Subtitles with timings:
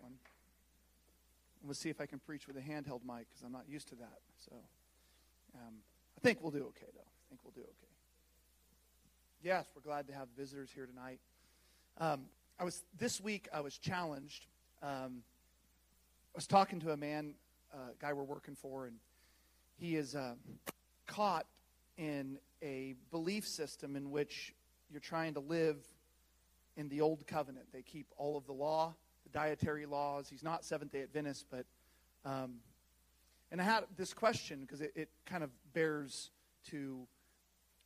[0.00, 0.12] one.
[1.62, 3.94] We'll see if I can preach with a handheld mic because I'm not used to
[3.96, 4.20] that.
[4.38, 4.54] So
[5.54, 5.74] um,
[6.16, 7.00] I think we'll do okay, though.
[7.00, 7.92] I think we'll do okay.
[9.42, 11.20] Yes, we're glad to have visitors here tonight.
[11.98, 12.26] Um,
[12.58, 13.48] I was this week.
[13.52, 14.46] I was challenged.
[14.82, 15.22] Um,
[16.34, 17.34] I was talking to a man,
[17.72, 18.96] a uh, guy we're working for, and
[19.76, 20.34] he is uh,
[21.06, 21.46] caught
[21.96, 24.54] in a belief system in which
[24.90, 25.76] you're trying to live
[26.76, 27.66] in the old covenant.
[27.72, 28.94] They keep all of the law,
[29.24, 30.28] the dietary laws.
[30.28, 31.66] He's not Seventh day Adventist, but.
[32.24, 32.60] Um,
[33.50, 36.30] and I had this question because it, it, kind of bears
[36.70, 37.06] to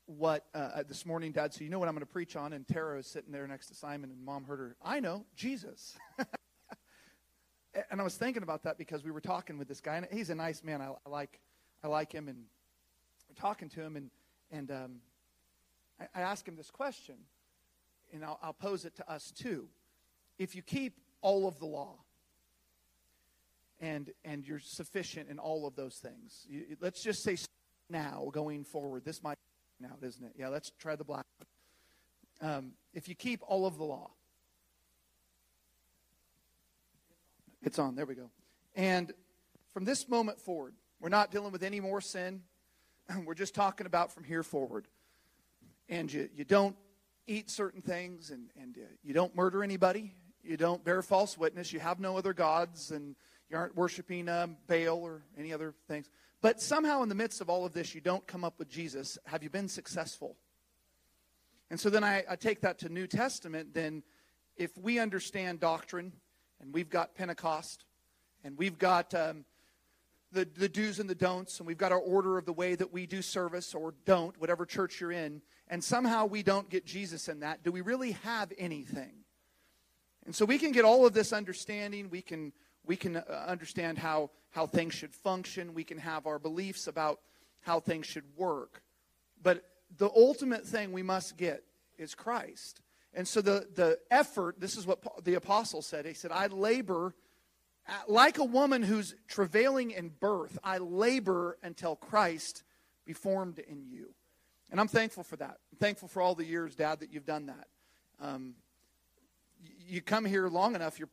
[0.06, 1.52] what uh, uh, this morning, Dad.
[1.52, 3.66] So you know what I'm going to preach on, and Tara is sitting there next
[3.66, 4.76] to Simon, and Mom heard her.
[4.82, 5.98] I know Jesus.
[7.90, 10.30] and I was thinking about that because we were talking with this guy, and he's
[10.30, 10.80] a nice man.
[10.80, 11.38] I, I like,
[11.84, 12.44] I like him, and
[13.28, 14.10] we're talking to him, and
[14.50, 14.94] and um,
[16.00, 17.16] I, I asked him this question,
[18.12, 19.68] and I'll, I'll pose it to us too.
[20.38, 21.96] If you keep all of the law,
[23.80, 27.36] and and you're sufficient in all of those things, you, let's just say
[27.90, 29.38] now going forward, this might
[29.80, 30.32] now, isn't it?
[30.36, 31.24] Yeah, let's try the black.
[32.40, 34.10] Um, if you keep all of the law,
[37.62, 37.94] it's on.
[37.94, 38.30] There we go.
[38.74, 39.12] And
[39.72, 42.42] from this moment forward, we're not dealing with any more sin.
[43.24, 44.86] We're just talking about from here forward.
[45.88, 46.76] And you, you don't
[47.26, 50.12] eat certain things, and, and uh, you don't murder anybody.
[50.48, 51.74] You don't bear false witness.
[51.74, 53.14] You have no other gods, and
[53.50, 56.08] you aren't worshiping um, Baal or any other things.
[56.40, 59.18] But somehow, in the midst of all of this, you don't come up with Jesus.
[59.26, 60.36] Have you been successful?
[61.68, 63.74] And so then I, I take that to New Testament.
[63.74, 64.02] Then,
[64.56, 66.14] if we understand doctrine,
[66.62, 67.84] and we've got Pentecost,
[68.42, 69.44] and we've got um,
[70.32, 72.90] the, the do's and the don'ts, and we've got our order of the way that
[72.90, 77.28] we do service or don't, whatever church you're in, and somehow we don't get Jesus
[77.28, 79.12] in that, do we really have anything?
[80.28, 82.10] And so we can get all of this understanding.
[82.10, 82.52] We can
[82.84, 85.72] we can uh, understand how, how things should function.
[85.72, 87.20] We can have our beliefs about
[87.62, 88.82] how things should work.
[89.42, 89.64] But
[89.96, 91.64] the ultimate thing we must get
[91.96, 92.82] is Christ.
[93.14, 96.04] And so the, the effort, this is what the apostle said.
[96.04, 97.14] He said, I labor
[98.06, 100.58] like a woman who's travailing in birth.
[100.62, 102.64] I labor until Christ
[103.06, 104.12] be formed in you.
[104.70, 105.56] And I'm thankful for that.
[105.72, 107.66] I'm thankful for all the years, Dad, that you've done that.
[108.20, 108.56] Um,
[109.88, 111.08] you come here long enough, you're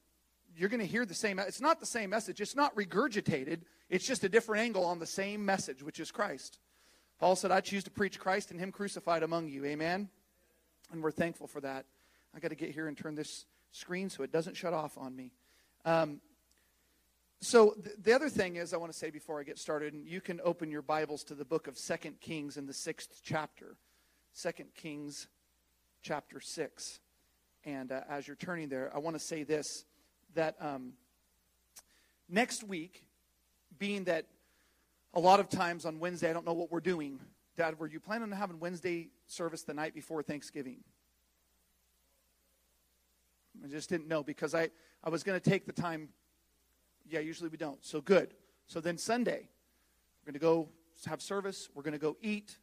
[0.58, 2.40] you're going to hear the same it's not the same message.
[2.40, 3.62] It's not regurgitated.
[3.90, 6.60] It's just a different angle on the same message which is christ.
[7.20, 9.66] Paul said i choose to preach christ and him crucified among you.
[9.66, 10.10] Amen?
[10.92, 11.86] And we're thankful for that.
[12.36, 15.16] I got to get here and turn this screen so it doesn't shut off on
[15.16, 15.32] me.
[15.84, 16.22] Um,
[17.42, 20.08] so th- the other thing is i want to say before i get started and
[20.08, 23.76] you can open your bibles to the book of second kings in the sixth chapter.
[24.32, 25.28] Second kings
[26.02, 27.00] chapter 6
[27.66, 29.86] and uh, as you're turning there i want to say this
[30.36, 30.94] that um,
[32.30, 33.04] next week,
[33.78, 34.26] being that
[35.14, 37.20] a lot of times on Wednesday, I don't know what we're doing.
[37.58, 40.78] Dad, were you planning on having Wednesday service the night before Thanksgiving?
[43.64, 44.70] I just didn't know because I,
[45.04, 46.10] I was going to take the time.
[47.10, 47.84] Yeah, usually we don't.
[47.86, 48.34] So good.
[48.68, 49.48] So then Sunday,
[50.22, 50.70] we're going to go
[51.06, 51.70] have service.
[51.74, 52.58] We're going to go eat.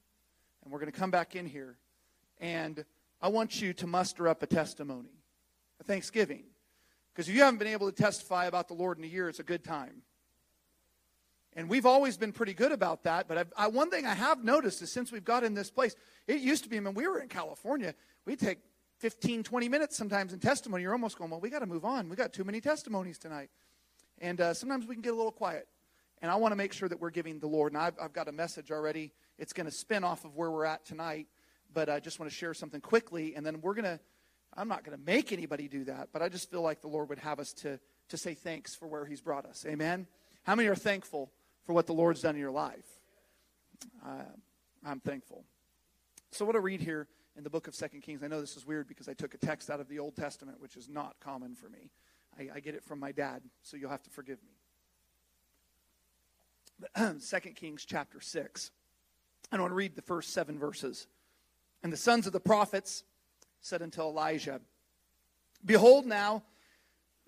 [0.62, 1.78] And we're going to come back in here.
[2.38, 2.84] And
[3.22, 5.22] I want you to muster up a testimony,
[5.80, 6.42] a Thanksgiving.
[7.14, 9.38] Because if you haven't been able to testify about the Lord in a year, it's
[9.38, 10.02] a good time.
[11.54, 13.28] And we've always been pretty good about that.
[13.28, 15.94] But I, one thing I have noticed is since we've got in this place,
[16.26, 17.94] it used to be when we were in California,
[18.24, 18.58] we take
[18.98, 20.82] 15, 20 minutes sometimes in testimony.
[20.82, 22.08] You're almost going, well, we got to move on.
[22.08, 23.50] We got too many testimonies tonight.
[24.18, 25.68] And uh, sometimes we can get a little quiet.
[26.22, 27.72] And I want to make sure that we're giving the Lord.
[27.72, 29.12] And I've, I've got a message already.
[29.38, 31.26] It's going to spin off of where we're at tonight.
[31.72, 33.34] But I just want to share something quickly.
[33.34, 34.00] And then we're going to
[34.54, 37.08] I'm not going to make anybody do that, but I just feel like the Lord
[37.08, 37.78] would have us to,
[38.08, 39.64] to say thanks for where He's brought us.
[39.66, 40.06] Amen?
[40.42, 41.30] How many are thankful
[41.64, 42.84] for what the Lord's done in your life?
[44.04, 44.24] Uh,
[44.84, 45.44] I'm thankful.
[46.32, 48.66] So, what I read here in the book of Second Kings, I know this is
[48.66, 51.54] weird because I took a text out of the Old Testament, which is not common
[51.54, 51.90] for me.
[52.38, 54.38] I, I get it from my dad, so you'll have to forgive
[56.96, 57.14] me.
[57.20, 58.70] Second Kings chapter 6.
[59.50, 61.06] I want to read the first seven verses.
[61.82, 63.04] And the sons of the prophets
[63.60, 64.60] said unto Elijah,
[65.64, 66.42] Behold, now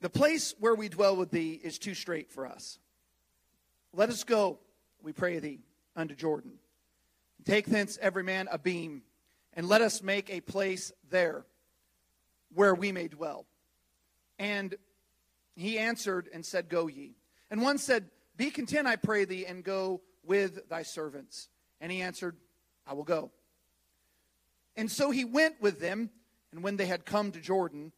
[0.00, 2.78] the place where we dwell with thee is too strait for us.
[3.92, 4.58] Let us go,
[5.02, 5.60] we pray thee,
[5.96, 6.52] unto Jordan.
[7.44, 9.02] Take thence every man a beam,
[9.52, 11.46] and let us make a place there
[12.54, 13.46] where we may dwell.
[14.38, 14.74] And
[15.54, 17.14] he answered and said, Go ye.
[17.50, 18.06] And one said,
[18.36, 21.48] Be content, I pray thee, and go with thy servants.
[21.80, 22.36] And he answered,
[22.86, 23.30] I will go.
[24.76, 26.10] And so he went with them
[26.54, 27.90] and when they had come to Jordan,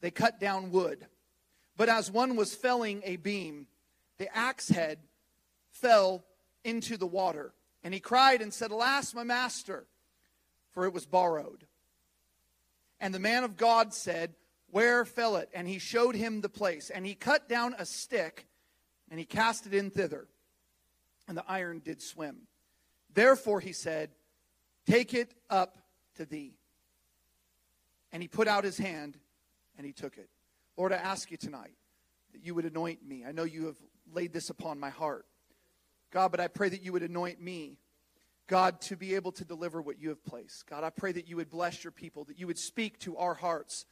[0.00, 1.06] they cut down wood.
[1.76, 3.68] But as one was felling a beam,
[4.18, 4.98] the axe head
[5.70, 6.24] fell
[6.64, 7.54] into the water.
[7.84, 9.86] And he cried and said, Alas, my master,
[10.72, 11.68] for it was borrowed.
[12.98, 14.34] And the man of God said,
[14.72, 15.48] Where fell it?
[15.54, 16.90] And he showed him the place.
[16.90, 18.48] And he cut down a stick,
[19.08, 20.26] and he cast it in thither.
[21.28, 22.48] And the iron did swim.
[23.12, 24.10] Therefore, he said,
[24.84, 25.78] Take it up
[26.14, 26.54] to thee.
[28.12, 29.18] And he put out his hand,
[29.76, 30.28] and he took it.
[30.76, 31.74] Lord, I ask you tonight
[32.32, 33.24] that you would anoint me.
[33.26, 33.76] I know you have
[34.12, 35.26] laid this upon my heart.
[36.10, 37.78] God, but I pray that you would anoint me,
[38.46, 40.66] God, to be able to deliver what you have placed.
[40.66, 43.34] God, I pray that you would bless your people, that you would speak to our
[43.34, 43.86] hearts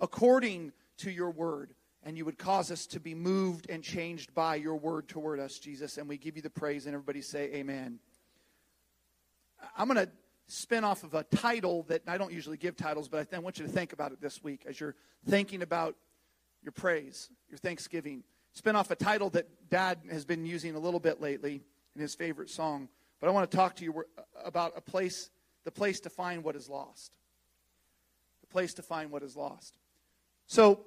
[0.00, 1.74] according to your word,
[2.04, 5.58] and you would cause us to be moved and changed by your word toward us,
[5.58, 5.98] Jesus.
[5.98, 7.98] And we give you the praise, and everybody say, Amen.
[9.76, 10.12] I'm going to
[10.46, 13.66] spin off of a title that I don't usually give titles, but I, want you
[13.66, 14.94] to think about it this week as you're
[15.28, 15.96] thinking about
[16.62, 18.22] your praise, your thanksgiving.
[18.52, 21.62] Spin off a title that Dad has been using a little bit lately
[21.94, 22.88] in his favorite song.
[23.20, 25.30] But I want to talk to you uh, about a place,
[25.64, 27.12] the place to find what is lost.
[28.42, 29.78] The place to find what is lost.
[30.46, 30.80] So,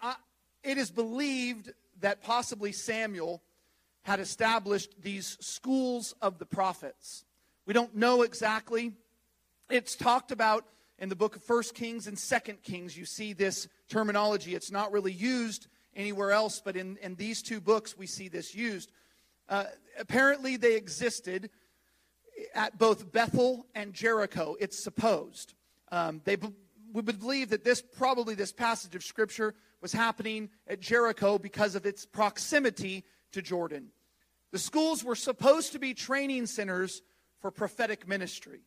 [0.00, 0.14] I,
[0.62, 3.42] it is believed that possibly Samuel
[4.02, 7.24] had established these schools of the prophets.
[7.64, 8.92] We don't know exactly.
[9.70, 10.64] It's talked about
[10.98, 14.54] in the book of First Kings and Second Kings, you see this terminology.
[14.54, 18.54] It's not really used anywhere else, but in, in these two books, we see this
[18.54, 18.90] used.
[19.48, 19.64] Uh,
[19.98, 21.50] apparently, they existed
[22.54, 25.54] at both Bethel and Jericho, it's supposed.
[25.90, 26.36] Um, they
[26.92, 31.86] we believe that this probably this passage of scripture was happening at Jericho because of
[31.86, 33.88] its proximity to Jordan.
[34.50, 37.02] The schools were supposed to be training centers
[37.42, 38.60] for prophetic ministry.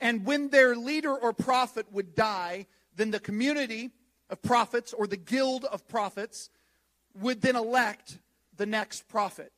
[0.00, 3.90] And when their leader or prophet would die, then the community
[4.30, 6.50] of prophets or the guild of prophets
[7.14, 8.18] would then elect
[8.56, 9.52] the next prophet.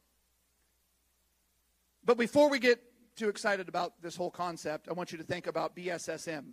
[2.05, 2.81] But before we get
[3.17, 6.53] too excited about this whole concept, I want you to think about BSSM,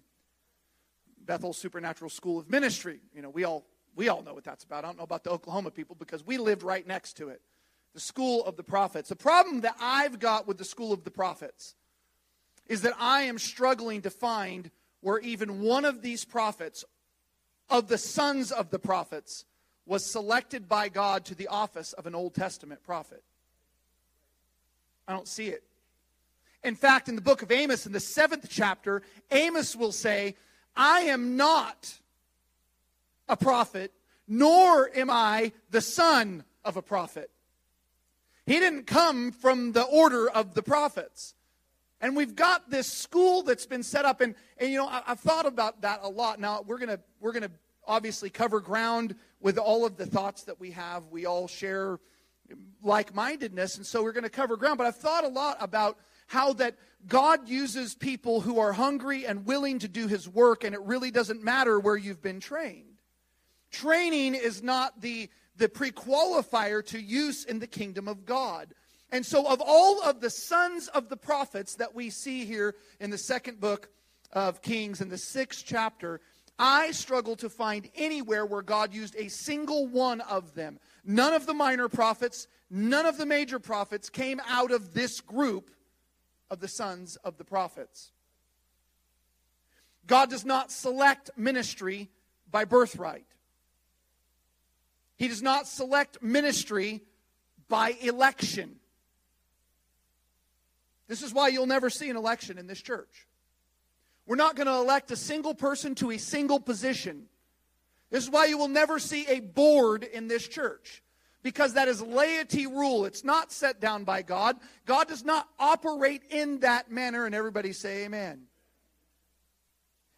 [1.25, 2.99] Bethel Supernatural School of Ministry.
[3.13, 3.65] You know, we all
[3.95, 4.85] we all know what that's about.
[4.85, 7.41] I don't know about the Oklahoma people because we lived right next to it.
[7.93, 9.09] The school of the prophets.
[9.09, 11.75] The problem that I've got with the school of the prophets
[12.67, 14.71] is that I am struggling to find
[15.01, 16.85] where even one of these prophets,
[17.69, 19.45] of the sons of the prophets,
[19.85, 23.23] was selected by God to the office of an Old Testament prophet.
[25.07, 25.63] I don't see it.
[26.63, 29.01] In fact, in the book of Amos, in the seventh chapter,
[29.31, 30.35] Amos will say,
[30.75, 31.93] I am not
[33.27, 33.91] a prophet,
[34.27, 37.31] nor am I the son of a prophet.
[38.45, 41.35] He didn't come from the order of the prophets.
[42.01, 45.19] And we've got this school that's been set up, and, and you know, I, have
[45.19, 46.39] thought about that a lot.
[46.39, 47.51] Now, we're going to we're gonna
[47.87, 51.05] obviously cover ground with all of the thoughts that we have.
[51.11, 51.99] We all share
[52.81, 54.79] like mindedness, and so we're going to cover ground.
[54.79, 55.97] But I've thought a lot about
[56.27, 56.75] how that
[57.07, 61.11] God uses people who are hungry and willing to do his work, and it really
[61.11, 62.99] doesn't matter where you've been trained.
[63.69, 68.73] Training is not the, the pre qualifier to use in the kingdom of God.
[69.11, 73.09] And so, of all of the sons of the prophets that we see here in
[73.09, 73.89] the second book
[74.31, 76.21] of Kings, in the sixth chapter,
[76.57, 80.79] I struggle to find anywhere where God used a single one of them.
[81.03, 85.71] None of the minor prophets, none of the major prophets came out of this group
[86.49, 88.11] of the sons of the prophets.
[90.07, 92.09] God does not select ministry
[92.49, 93.25] by birthright.
[95.21, 97.03] He does not select ministry
[97.69, 98.77] by election.
[101.07, 103.27] This is why you'll never see an election in this church.
[104.25, 107.27] We're not going to elect a single person to a single position.
[108.09, 111.03] This is why you will never see a board in this church.
[111.43, 113.05] Because that is laity rule.
[113.05, 114.57] It's not set down by God.
[114.87, 117.27] God does not operate in that manner.
[117.27, 118.47] And everybody say amen.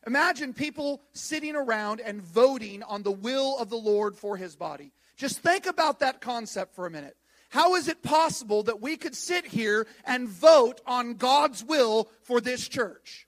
[0.06, 4.92] Imagine people sitting around and voting on the will of the Lord for his body.
[5.16, 7.16] Just think about that concept for a minute.
[7.50, 12.42] How is it possible that we could sit here and vote on God's will for
[12.42, 13.28] this church?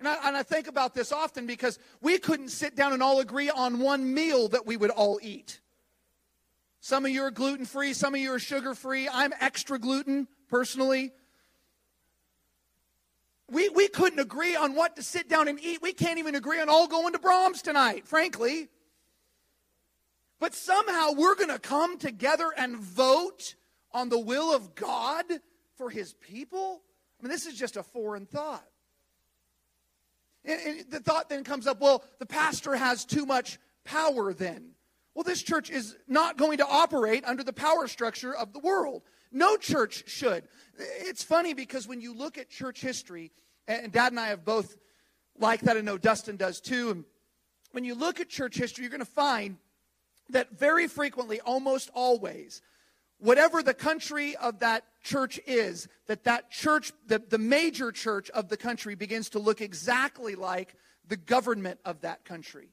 [0.00, 3.20] And I, and I, think about this often because we couldn't sit down and all
[3.20, 5.60] agree on one meal that we would all eat.
[6.80, 9.08] Some of you are gluten free, some of you are sugar free.
[9.12, 11.12] I'm extra gluten, personally.
[13.50, 15.82] We, we couldn't agree on what to sit down and eat.
[15.82, 18.68] We can't even agree on all going to Braum's tonight, frankly.
[20.38, 23.56] But somehow we're going to come together and vote
[23.92, 25.24] on the will of God
[25.76, 26.82] for his people?
[27.18, 28.64] I mean, this is just a foreign thought.
[30.44, 34.70] And, and the thought then comes up well, the pastor has too much power then?
[35.14, 39.02] Well, this church is not going to operate under the power structure of the world.
[39.32, 40.44] No church should.
[40.78, 43.30] It's funny because when you look at church history,
[43.68, 44.76] and Dad and I have both
[45.38, 46.90] like that, I know Dustin does too.
[46.90, 47.04] And
[47.72, 49.56] when you look at church history, you're going to find
[50.30, 52.62] that very frequently, almost always,
[53.18, 58.48] whatever the country of that church is, that that church, the, the major church of
[58.48, 60.74] the country begins to look exactly like
[61.06, 62.70] the government of that country.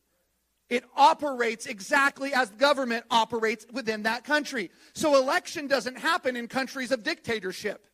[0.69, 4.69] It operates exactly as government operates within that country.
[4.93, 7.87] So election doesn't happen in countries of dictatorship.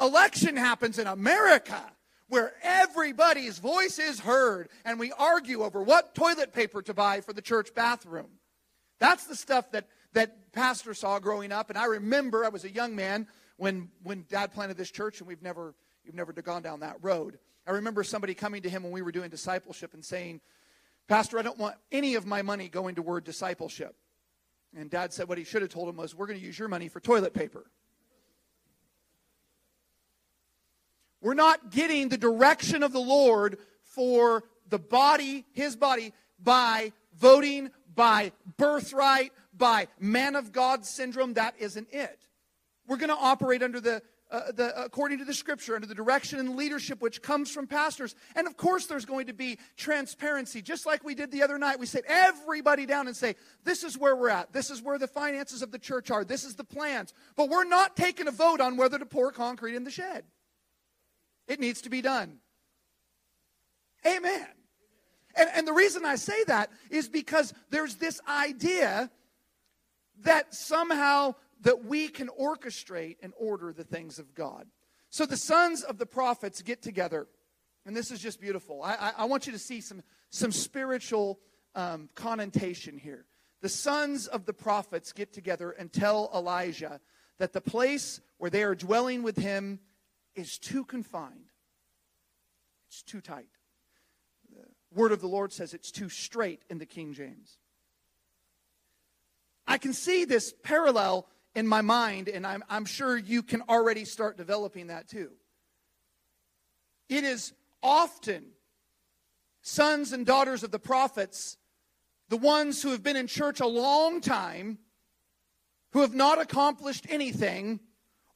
[0.00, 1.82] Election happens in America
[2.28, 7.32] where everybody's voice is heard and we argue over what toilet paper to buy for
[7.32, 8.30] the church bathroom.
[8.98, 11.68] That's the stuff that, that Pastor saw growing up.
[11.70, 15.28] And I remember I was a young man when, when Dad planted this church, and
[15.28, 17.38] we've never, we've never gone down that road.
[17.66, 20.40] I remember somebody coming to him when we were doing discipleship and saying,
[21.08, 23.94] Pastor, I don't want any of my money going toward discipleship.
[24.76, 26.68] And Dad said what he should have told him was, We're going to use your
[26.68, 27.64] money for toilet paper.
[31.20, 37.70] We're not getting the direction of the Lord for the body, his body, by voting,
[37.94, 41.34] by birthright, by man of God syndrome.
[41.34, 42.20] That isn't it.
[42.86, 46.38] We're going to operate under the uh, the, according to the scripture, under the direction
[46.38, 48.14] and leadership which comes from pastors.
[48.34, 51.78] And of course, there's going to be transparency, just like we did the other night.
[51.78, 54.52] We sit everybody down and say, This is where we're at.
[54.52, 56.24] This is where the finances of the church are.
[56.24, 57.14] This is the plans.
[57.36, 60.24] But we're not taking a vote on whether to pour concrete in the shed.
[61.46, 62.38] It needs to be done.
[64.04, 64.46] Amen.
[65.36, 69.10] And, and the reason I say that is because there's this idea
[70.20, 74.66] that somehow that we can orchestrate and order the things of God.
[75.10, 77.26] So the sons of the prophets get together,
[77.84, 78.82] and this is just beautiful.
[78.82, 81.38] I, I, I want you to see some, some spiritual
[81.74, 83.26] um, connotation here.
[83.62, 87.00] The sons of the prophets get together and tell Elijah
[87.38, 89.80] that the place where they are dwelling with him
[90.34, 91.46] is too confined,
[92.88, 93.48] it's too tight
[94.54, 97.58] The word of the Lord says it's too straight in the King James.
[99.66, 104.04] I can see this parallel in my mind, and I'm, I'm sure you can already
[104.04, 105.30] start developing that too.
[107.08, 108.44] It is often
[109.62, 111.56] sons and daughters of the prophets,
[112.28, 114.78] the ones who have been in church a long time,
[115.92, 117.80] who have not accomplished anything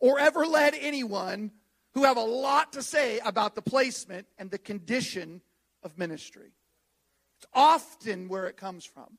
[0.01, 1.51] or ever led anyone,
[1.93, 5.43] who have a lot to say about the placement and the condition
[5.83, 6.53] of ministry.
[7.37, 9.19] It's often where it comes from.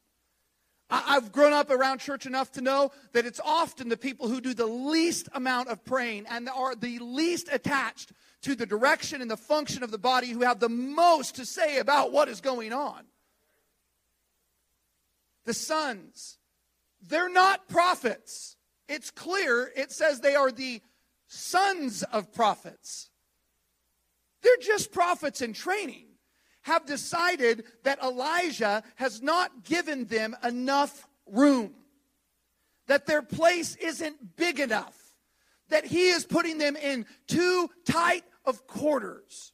[0.91, 4.53] I've grown up around church enough to know that it's often the people who do
[4.53, 9.38] the least amount of praying and are the least attached to the direction and the
[9.38, 13.05] function of the body who have the most to say about what is going on.
[15.45, 16.38] The sons,
[17.07, 18.57] they're not prophets.
[18.89, 20.81] It's clear, it says they are the
[21.27, 23.10] sons of prophets.
[24.41, 26.11] They're just prophets in training
[26.63, 31.74] have decided that Elijah has not given them enough room,
[32.88, 34.98] that their place isn't big enough,
[35.70, 39.53] that he is putting them in too tight of quarters.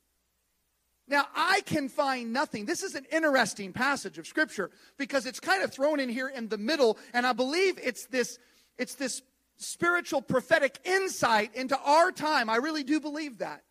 [1.08, 2.66] Now, I can find nothing.
[2.66, 6.50] This is an interesting passage of scripture because it's kind of thrown in here in
[6.50, 8.38] the middle, and I believe it's this,
[8.78, 9.22] it's this
[9.56, 12.50] spiritual prophetic insight into our time.
[12.50, 13.64] I really do believe that.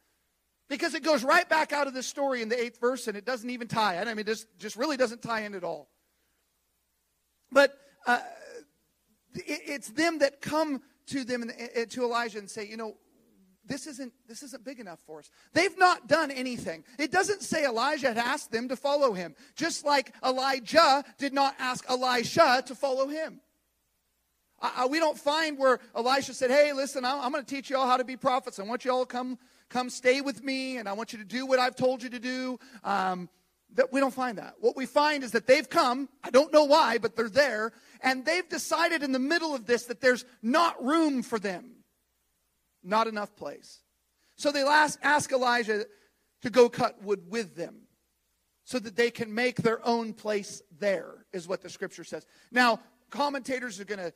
[0.68, 3.24] Because it goes right back out of this story in the eighth verse and it
[3.24, 4.08] doesn't even tie in.
[4.08, 5.88] I mean, it just, just really doesn't tie in at all.
[7.52, 8.20] But uh,
[9.34, 12.96] it, it's them that come to them and uh, to Elijah and say, you know,
[13.64, 15.30] this isn't this isn't big enough for us.
[15.52, 16.84] They've not done anything.
[16.98, 21.54] It doesn't say Elijah had asked them to follow him, just like Elijah did not
[21.58, 23.40] ask Elisha to follow him.
[24.60, 27.76] Uh, we don't find where Elisha said, "Hey, listen, I'm, I'm going to teach you
[27.76, 28.58] all how to be prophets.
[28.58, 31.24] I want you all to come come stay with me and I want you to
[31.24, 32.58] do what I've told you to do.
[32.84, 33.28] Um,
[33.74, 34.54] that we don't find that.
[34.60, 38.24] What we find is that they've come, I don't know why, but they're there, and
[38.24, 41.72] they've decided in the middle of this that there's not room for them.
[42.82, 43.82] Not enough place.
[44.36, 45.86] So they last ask Elijah
[46.42, 47.82] to go cut wood with them
[48.64, 52.26] so that they can make their own place there, is what the scripture says.
[52.52, 54.12] Now, commentators are going to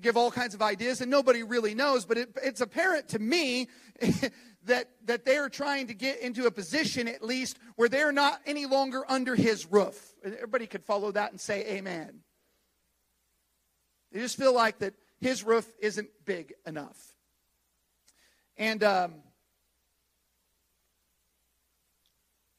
[0.00, 3.68] give all kinds of ideas, and nobody really knows, but it, it's apparent to me
[4.64, 8.40] that, that they are trying to get into a position, at least, where they're not
[8.46, 10.14] any longer under his roof.
[10.24, 12.20] Everybody could follow that and say amen.
[14.12, 16.98] They just feel like that his roof isn't big enough.
[18.56, 19.14] And um,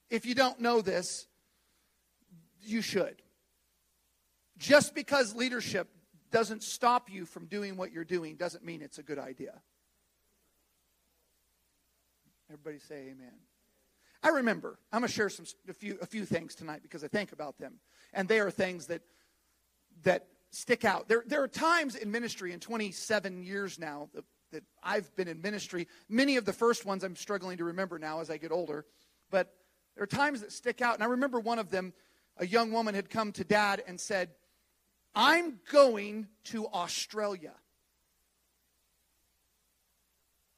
[0.10, 1.28] if you don't know this,
[2.62, 3.22] you should.
[4.58, 5.90] just because leadership
[6.34, 9.62] doesn't stop you from doing what you're doing doesn't mean it's a good idea.
[12.52, 13.34] Everybody say amen.
[14.24, 17.08] I remember, I'm going to share some, a, few, a few things tonight because I
[17.08, 17.76] think about them.
[18.14, 19.02] And they are things that,
[20.04, 21.08] that stick out.
[21.08, 24.24] There, there are times in ministry in 27 years now that,
[24.54, 25.88] that I've been in ministry.
[26.10, 28.86] Many of the first ones I'm struggling to remember now as I get older.
[29.30, 29.54] But
[29.96, 30.96] there are times that stick out.
[30.96, 31.94] And I remember one of them,
[32.38, 34.30] a young woman had come to dad and said,
[35.16, 37.54] I'm going to Australia.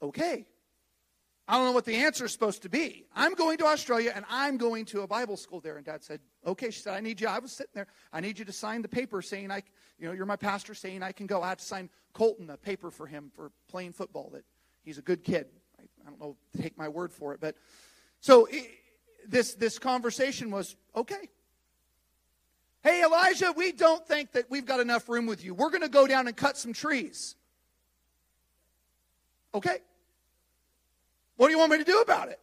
[0.02, 0.46] Okay.
[1.48, 3.06] I don't know what the answer is supposed to be.
[3.14, 5.76] I'm going to Australia and I'm going to a Bible school there.
[5.76, 6.70] And dad said, Okay.
[6.70, 7.28] She said, I need you.
[7.28, 7.86] I was sitting there.
[8.12, 9.62] I need you to sign the paper saying I,
[9.98, 11.42] you know, you're my pastor saying I can go.
[11.42, 14.44] I had to sign Colton a paper for him for playing football that
[14.82, 15.46] he's a good kid.
[15.78, 17.40] I, I don't know, take my word for it.
[17.40, 17.56] But
[18.20, 18.66] so it,
[19.28, 21.28] this, this conversation was okay.
[22.86, 25.54] Hey, Elijah, we don't think that we've got enough room with you.
[25.54, 27.34] We're going to go down and cut some trees.
[29.52, 29.78] Okay.
[31.36, 32.38] What do you want me to do about it?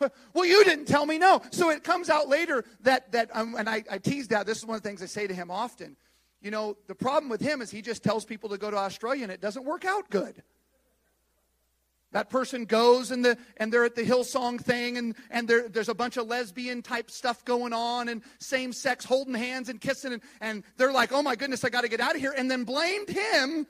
[0.34, 1.42] well, you didn't tell me no.
[1.50, 4.66] So it comes out later that, that um, and I, I teased out, this is
[4.66, 5.96] one of the things I say to him often.
[6.40, 9.24] You know, the problem with him is he just tells people to go to Australia
[9.24, 10.44] and it doesn't work out good.
[12.12, 15.94] That person goes and the and they're at the Hillsong thing and and there's a
[15.94, 20.22] bunch of lesbian type stuff going on and same sex holding hands and kissing and,
[20.40, 22.64] and they're like, oh my goodness, I got to get out of here, and then
[22.64, 23.66] blamed him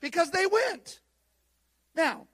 [0.00, 1.00] because they went.
[1.94, 2.26] Now,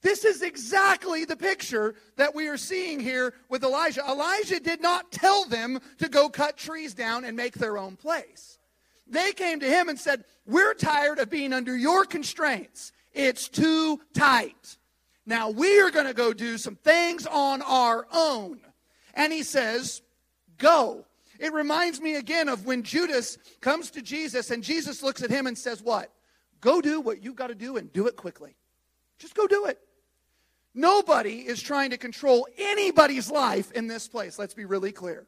[0.00, 4.02] this is exactly the picture that we are seeing here with Elijah.
[4.08, 8.58] Elijah did not tell them to go cut trees down and make their own place.
[9.08, 12.92] They came to him and said, We're tired of being under your constraints.
[13.12, 14.76] It's too tight.
[15.26, 18.60] Now we are going to go do some things on our own.
[19.14, 20.02] And he says,
[20.58, 21.04] Go.
[21.38, 25.46] It reminds me again of when Judas comes to Jesus and Jesus looks at him
[25.46, 26.10] and says, What?
[26.60, 28.56] Go do what you've got to do and do it quickly.
[29.18, 29.78] Just go do it.
[30.74, 34.38] Nobody is trying to control anybody's life in this place.
[34.38, 35.26] Let's be really clear.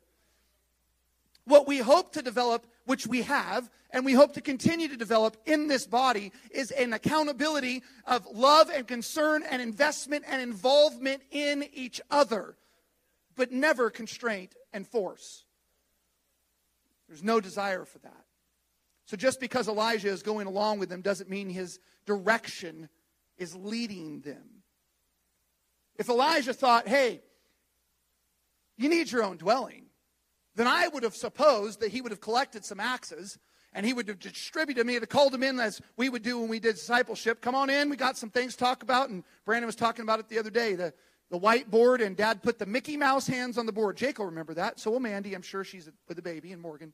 [1.50, 5.36] What we hope to develop, which we have, and we hope to continue to develop
[5.46, 11.64] in this body, is an accountability of love and concern and investment and involvement in
[11.72, 12.54] each other,
[13.34, 15.44] but never constraint and force.
[17.08, 18.24] There's no desire for that.
[19.06, 22.88] So just because Elijah is going along with them doesn't mean his direction
[23.38, 24.62] is leading them.
[25.96, 27.22] If Elijah thought, hey,
[28.76, 29.89] you need your own dwelling,
[30.54, 33.38] then I would have supposed that he would have collected some axes
[33.72, 36.48] and he would have distributed me, to called them in as we would do when
[36.48, 37.40] we did discipleship.
[37.40, 39.10] Come on in, we got some things to talk about.
[39.10, 40.74] And Brandon was talking about it the other day.
[40.74, 40.92] The,
[41.30, 43.96] the whiteboard, and dad put the Mickey Mouse hands on the board.
[43.96, 44.80] Jake will remember that.
[44.80, 45.34] So will Mandy.
[45.34, 46.92] I'm sure she's with the baby, and Morgan.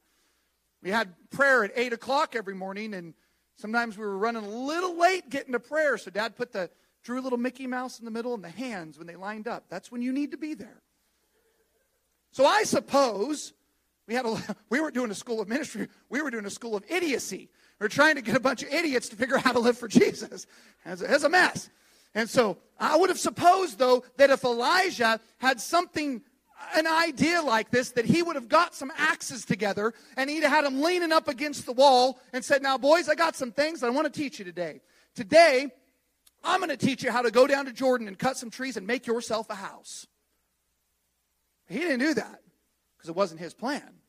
[0.82, 3.14] We had prayer at 8 o'clock every morning, and
[3.56, 5.96] sometimes we were running a little late getting to prayer.
[5.96, 6.68] So dad put the
[7.02, 9.64] drew a little Mickey Mouse in the middle and the hands when they lined up.
[9.70, 10.82] That's when you need to be there.
[12.36, 13.54] So I suppose
[14.06, 14.36] we had a,
[14.68, 15.88] we weren't doing a school of ministry.
[16.10, 17.48] We were doing a school of idiocy.
[17.80, 19.78] We are trying to get a bunch of idiots to figure out how to live
[19.78, 20.46] for Jesus.
[20.84, 21.70] As a, as a mess.
[22.14, 26.20] And so I would have supposed, though, that if Elijah had something,
[26.74, 30.66] an idea like this, that he would have got some axes together and he'd had
[30.66, 33.88] them leaning up against the wall and said, Now, boys, I got some things I
[33.88, 34.82] want to teach you today.
[35.14, 35.68] Today,
[36.44, 38.76] I'm going to teach you how to go down to Jordan and cut some trees
[38.76, 40.06] and make yourself a house.
[41.68, 42.40] He didn't do that
[42.96, 44.00] because it wasn't his plan.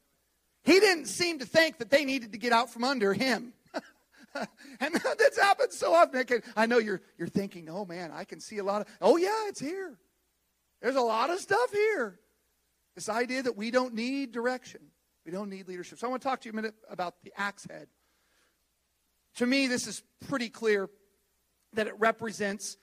[0.63, 3.53] He didn't seem to think that they needed to get out from under him.
[4.35, 6.25] and that's happened so often.
[6.55, 9.47] I know you're, you're thinking, oh man, I can see a lot of, oh yeah,
[9.47, 9.97] it's here.
[10.81, 12.19] There's a lot of stuff here.
[12.95, 14.81] This idea that we don't need direction,
[15.25, 15.99] we don't need leadership.
[15.99, 17.87] So I want to talk to you a minute about the axe head.
[19.35, 20.89] To me, this is pretty clear
[21.73, 22.77] that it represents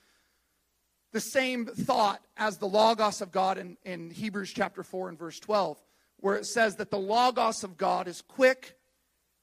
[1.14, 5.38] the same thought as the Logos of God in, in Hebrews chapter 4 and verse
[5.38, 5.80] 12,
[6.18, 8.76] where it says that the Logos of God is quick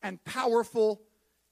[0.04, 1.02] and powerful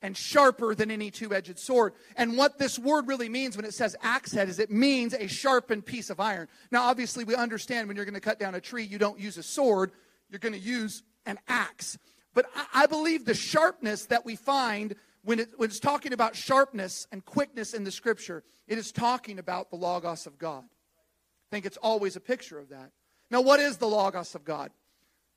[0.01, 1.93] and sharper than any two edged sword.
[2.17, 5.27] And what this word really means when it says axe head is it means a
[5.27, 6.49] sharpened piece of iron.
[6.69, 9.37] Now, obviously, we understand when you're going to cut down a tree, you don't use
[9.37, 9.91] a sword,
[10.29, 11.97] you're going to use an axe.
[12.33, 14.95] But I, I believe the sharpness that we find
[15.29, 19.37] when, it, when it's talking about sharpness and quickness in the scripture, it is talking
[19.37, 20.63] about the Logos of God.
[20.63, 22.89] I think it's always a picture of that.
[23.29, 24.71] Now, what is the Logos of God?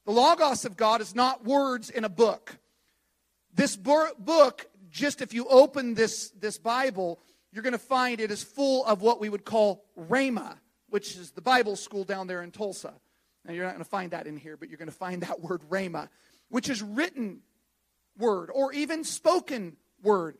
[0.07, 2.57] The Logos of God is not words in a book.
[3.53, 7.21] This book, just if you open this, this Bible,
[7.53, 10.57] you're going to find it is full of what we would call Rhema,
[10.89, 12.95] which is the Bible school down there in Tulsa.
[13.45, 15.41] Now, you're not going to find that in here, but you're going to find that
[15.43, 16.09] word Rhema,
[16.49, 17.43] which is written
[18.17, 20.37] word or even spoken word.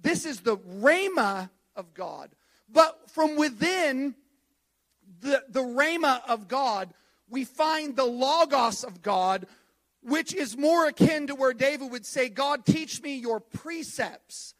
[0.00, 2.30] This is the rhema of God.
[2.68, 4.14] But from within
[5.20, 6.92] the, the rhema of God,
[7.28, 9.46] we find the logos of God,
[10.02, 14.54] which is more akin to where David would say, God, teach me your precepts.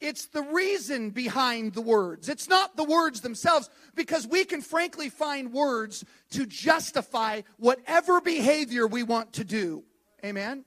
[0.00, 2.28] It's the reason behind the words.
[2.28, 8.86] It's not the words themselves, because we can frankly find words to justify whatever behavior
[8.86, 9.84] we want to do.
[10.24, 10.64] Amen?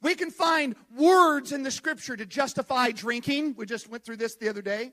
[0.00, 3.54] We can find words in the scripture to justify drinking.
[3.56, 4.92] We just went through this the other day.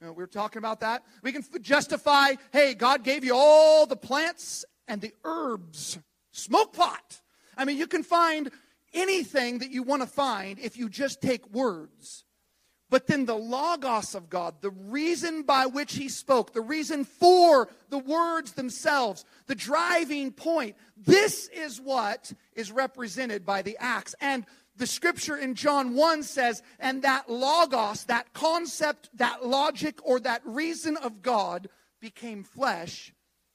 [0.00, 1.02] Know, we were talking about that.
[1.22, 5.98] We can justify, hey, God gave you all the plants and the herbs.
[6.30, 7.20] Smoke pot.
[7.56, 8.52] I mean, you can find
[8.94, 12.24] anything that you want to find if you just take words.
[12.90, 17.68] But then the Logos of God, the reason by which He spoke, the reason for
[17.90, 24.14] the words themselves, the driving point, this is what is represented by the axe.
[24.20, 24.46] And
[24.76, 30.40] the scripture in John 1 says, and that Logos, that concept, that logic, or that
[30.44, 31.68] reason of God
[32.00, 33.12] became flesh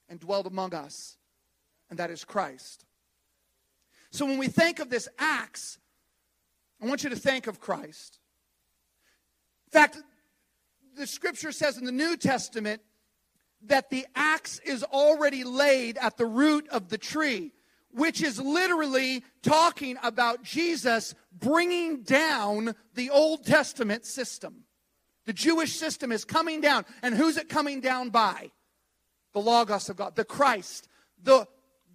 [0.09, 1.17] and dwelled among us.
[1.89, 2.85] And that is Christ.
[4.11, 5.79] So when we think of this axe,
[6.81, 8.19] I want you to think of Christ.
[9.73, 9.97] Fact,
[10.95, 12.81] the scripture says in the New Testament
[13.63, 17.51] that the axe is already laid at the root of the tree,
[17.91, 24.65] which is literally talking about Jesus bringing down the Old Testament system.
[25.25, 26.86] The Jewish system is coming down.
[27.01, 28.51] And who's it coming down by?
[29.33, 30.88] The Logos of God, the Christ,
[31.23, 31.47] the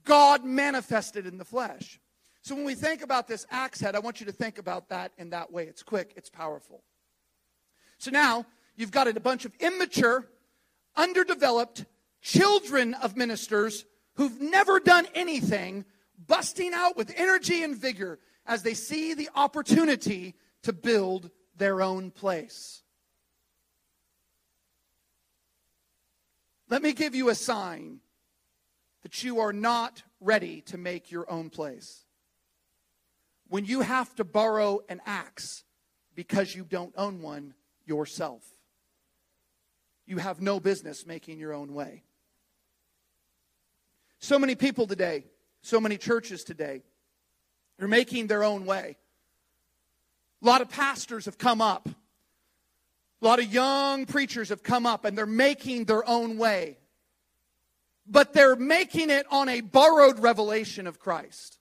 [0.05, 2.01] God manifested in the flesh.
[2.43, 5.13] So when we think about this axe head, I want you to think about that
[5.17, 5.65] in that way.
[5.65, 6.83] It's quick, it's powerful.
[7.99, 10.27] So now you've got a bunch of immature,
[10.97, 11.85] underdeveloped
[12.23, 13.85] children of ministers
[14.15, 15.85] who've never done anything,
[16.27, 22.11] busting out with energy and vigor as they see the opportunity to build their own
[22.11, 22.83] place.
[26.71, 28.01] Let me give you a sign
[29.03, 32.05] that you are not ready to make your own place
[33.49, 35.65] when you have to borrow an axe
[36.15, 37.55] because you don't own one
[37.89, 38.45] yourself.
[40.07, 42.05] You have no business making your own way.
[44.21, 45.25] So many people today,
[45.63, 46.83] so many churches today,
[47.81, 48.97] are making their own way.
[50.43, 51.89] A lot of pastors have come up.
[53.21, 56.79] A lot of young preachers have come up and they're making their own way.
[58.07, 61.59] But they're making it on a borrowed revelation of Christ.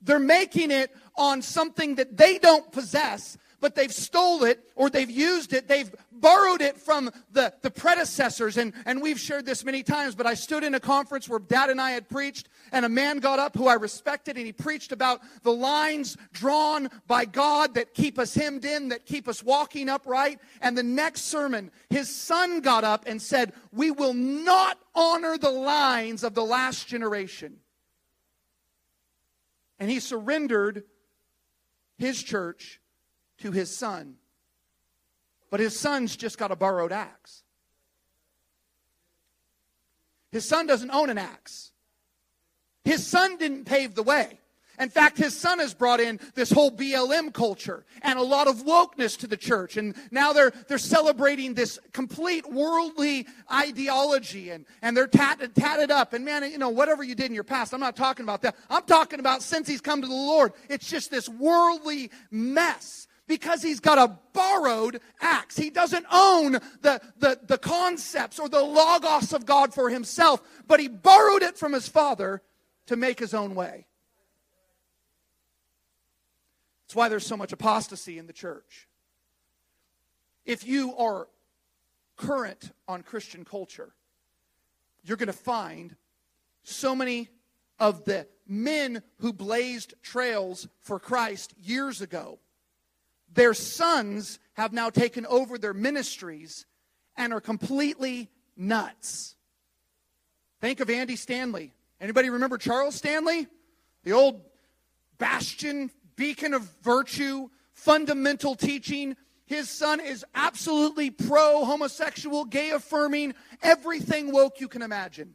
[0.00, 5.10] They're making it on something that they don't possess, but they've stole it or they've
[5.10, 5.68] used it.
[5.68, 8.58] They've borrowed it from the, the predecessors.
[8.58, 11.70] And, and we've shared this many times, but I stood in a conference where dad
[11.70, 14.92] and I had preached, and a man got up who I respected, and he preached
[14.92, 19.88] about the lines drawn by God that keep us hemmed in, that keep us walking
[19.88, 20.40] upright.
[20.60, 25.50] And the next sermon, his son got up and said, We will not honor the
[25.50, 27.60] lines of the last generation
[29.82, 30.84] and he surrendered
[31.98, 32.80] his church
[33.38, 34.16] to his son.
[35.50, 37.42] But his son's just got a borrowed axe.
[40.30, 41.72] His son doesn't own an axe.
[42.84, 44.38] His son didn't pave the way.
[44.78, 48.64] In fact, his son has brought in this whole BLM culture and a lot of
[48.64, 49.76] wokeness to the church.
[49.76, 56.14] And now they're, they're celebrating this complete worldly ideology and, and they're tatted, tatted up.
[56.14, 58.56] And man, you know, whatever you did in your past, I'm not talking about that.
[58.70, 60.52] I'm talking about since he's come to the Lord.
[60.70, 65.56] It's just this worldly mess because he's got a borrowed axe.
[65.56, 70.80] He doesn't own the, the, the concepts or the logos of God for himself, but
[70.80, 72.42] he borrowed it from his father
[72.86, 73.86] to make his own way.
[76.84, 78.86] That's why there's so much apostasy in the church.
[80.44, 81.28] If you are
[82.16, 83.94] current on Christian culture,
[85.04, 85.96] you're going to find
[86.64, 87.28] so many
[87.78, 92.38] of the men who blazed trails for Christ years ago.
[93.34, 96.66] Their sons have now taken over their ministries
[97.16, 99.36] and are completely nuts.
[100.60, 101.72] Think of Andy Stanley.
[102.00, 103.46] Anybody remember Charles Stanley?
[104.04, 104.42] The old
[105.18, 109.16] bastion beacon of virtue, fundamental teaching.
[109.46, 115.34] His son is absolutely pro homosexual, gay affirming, everything woke you can imagine.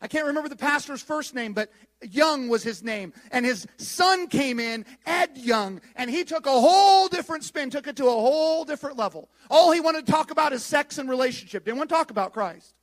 [0.00, 1.70] I can't remember the pastor's first name, but
[2.02, 3.12] Young was his name.
[3.30, 7.86] And his son came in, Ed Young, and he took a whole different spin, took
[7.86, 9.30] it to a whole different level.
[9.50, 11.64] All he wanted to talk about is sex and relationship.
[11.64, 12.74] Didn't want to talk about Christ.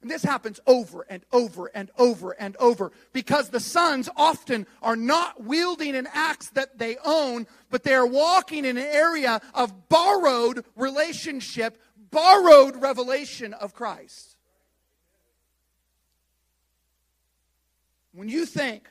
[0.00, 4.94] And this happens over and over and over and over because the sons often are
[4.94, 9.88] not wielding an axe that they own, but they are walking in an area of
[9.88, 14.27] borrowed relationship, borrowed revelation of Christ.
[18.18, 18.90] When you think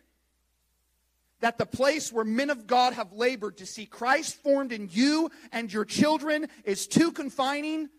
[1.42, 5.30] that the place where men of God have labored to see Christ formed in you
[5.52, 7.90] and your children is too confining,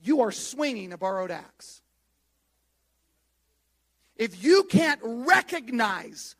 [0.00, 1.82] you are swinging a borrowed axe.
[4.14, 6.36] If you can't recognize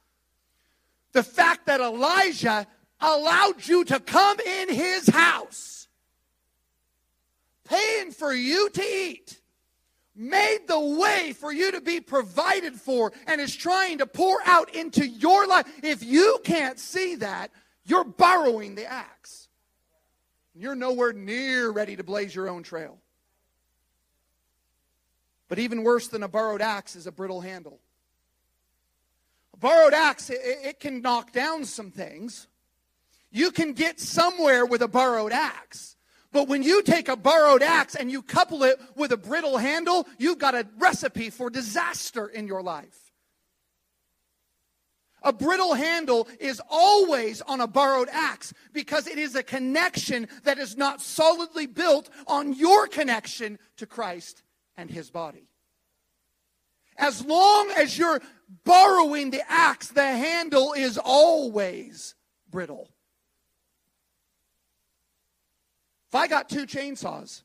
[1.11, 2.69] the fact that Elijah
[3.01, 5.89] allowed you to come in his house,
[7.65, 9.41] paying for you to eat,
[10.17, 14.75] made the way for you to be provided for, and is trying to pour out
[14.75, 17.51] into your life, if you can't see that,
[17.85, 19.49] you're borrowing the axe.
[20.55, 22.99] You're nowhere near ready to blaze your own trail.
[25.49, 27.79] But even worse than a borrowed axe is a brittle handle.
[29.55, 32.49] A borrowed axe, it, it can knock down some things.
[33.31, 35.96] You can get somewhere with a borrowed axe.
[36.37, 40.07] But when you take a borrowed axe and you couple it with a brittle handle,
[40.19, 43.11] you've got a recipe for disaster in your life.
[45.23, 50.59] A brittle handle is always on a borrowed axe because it is a connection that
[50.59, 54.43] is not solidly built on your connection to Christ
[54.77, 55.49] and his body.
[56.99, 58.21] As long as you're
[58.63, 62.15] borrowing the axe, the handle is always
[62.51, 62.91] brittle.
[66.06, 67.43] If I got two chainsaws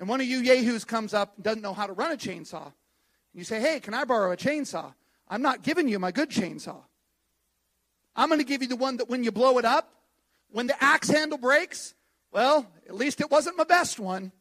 [0.00, 2.64] and one of you yahoos comes up and doesn't know how to run a chainsaw,
[2.64, 2.72] and
[3.34, 4.94] you say, Hey, can I borrow a chainsaw?
[5.28, 6.82] I'm not giving you my good chainsaw.
[8.16, 9.92] I'm going to give you the one that when you blow it up,
[10.50, 11.94] when the axe handle breaks,
[12.32, 14.32] well, at least it wasn't my best one.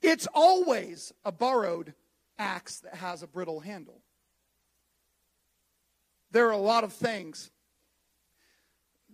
[0.00, 1.92] It's always a borrowed
[2.38, 4.00] axe that has a brittle handle.
[6.30, 7.50] There are a lot of things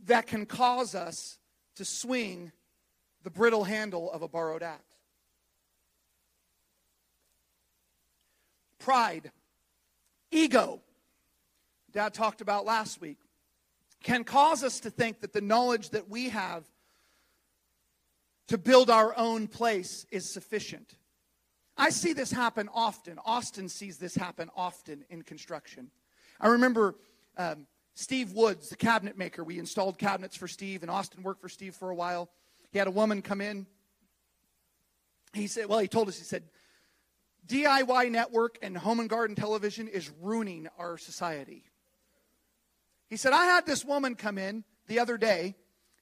[0.06, 1.38] that can cause us
[1.76, 2.52] to swing
[3.22, 4.82] the brittle handle of a borrowed axe.
[8.78, 9.30] Pride,
[10.30, 10.80] ego,
[11.92, 13.18] Dad talked about last week,
[14.02, 16.64] can cause us to think that the knowledge that we have
[18.46, 20.94] to build our own place is sufficient.
[21.76, 23.18] I see this happen often.
[23.24, 25.90] Austin sees this happen often in construction.
[26.40, 26.96] I remember
[27.37, 27.66] um,
[27.98, 29.42] Steve Woods, the cabinet maker.
[29.42, 32.30] We installed cabinets for Steve, and Austin worked for Steve for a while.
[32.70, 33.66] He had a woman come in.
[35.32, 36.44] He said, Well, he told us, he said,
[37.48, 41.64] DIY network and home and garden television is ruining our society.
[43.11, 45.56] He said, I had this woman come in the other day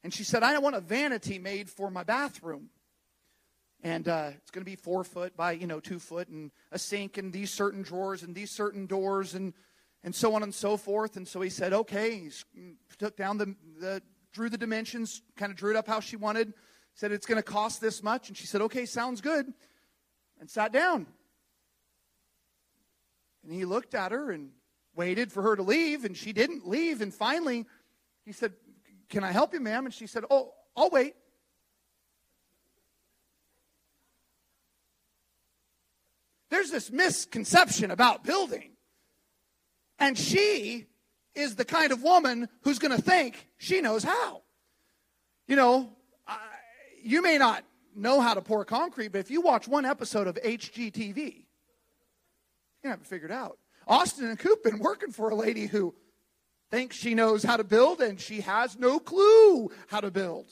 [0.05, 2.69] and she said, I want a vanity made for my bathroom.
[3.83, 6.79] And uh, it's going to be four foot by, you know, two foot, and a
[6.79, 9.55] sink, and these certain drawers, and these certain doors, and,
[10.05, 11.17] and so on and so forth.
[11.17, 12.11] And so he said, okay.
[12.11, 16.01] He mm, took down the, the drew the dimensions, kind of drew it up how
[16.01, 16.53] she wanted.
[16.95, 18.29] Said, it's going to cost this much.
[18.29, 19.53] And she said, okay, sounds good.
[20.41, 21.07] And sat down.
[23.43, 24.51] And he looked at her and
[24.95, 27.01] waited for her to leave, and she didn't leave.
[27.01, 27.67] And finally,
[28.25, 28.55] he said,
[29.09, 29.85] can I help you, ma'am?
[29.85, 31.15] And she said, Oh, I'll wait.
[36.51, 38.76] There's this misconception about building.
[39.99, 40.87] And she
[41.35, 44.43] is the kind of woman who's going to think she knows how.
[45.47, 45.93] You know,
[46.27, 46.39] I,
[47.03, 50.37] you may not know how to pour concrete, but if you watch one episode of
[50.37, 51.45] HGTV,
[52.83, 53.59] you have it figured out.
[53.87, 55.95] Austin and Coop been working for a lady who
[56.71, 60.47] thinks she knows how to build and she has no clue how to build.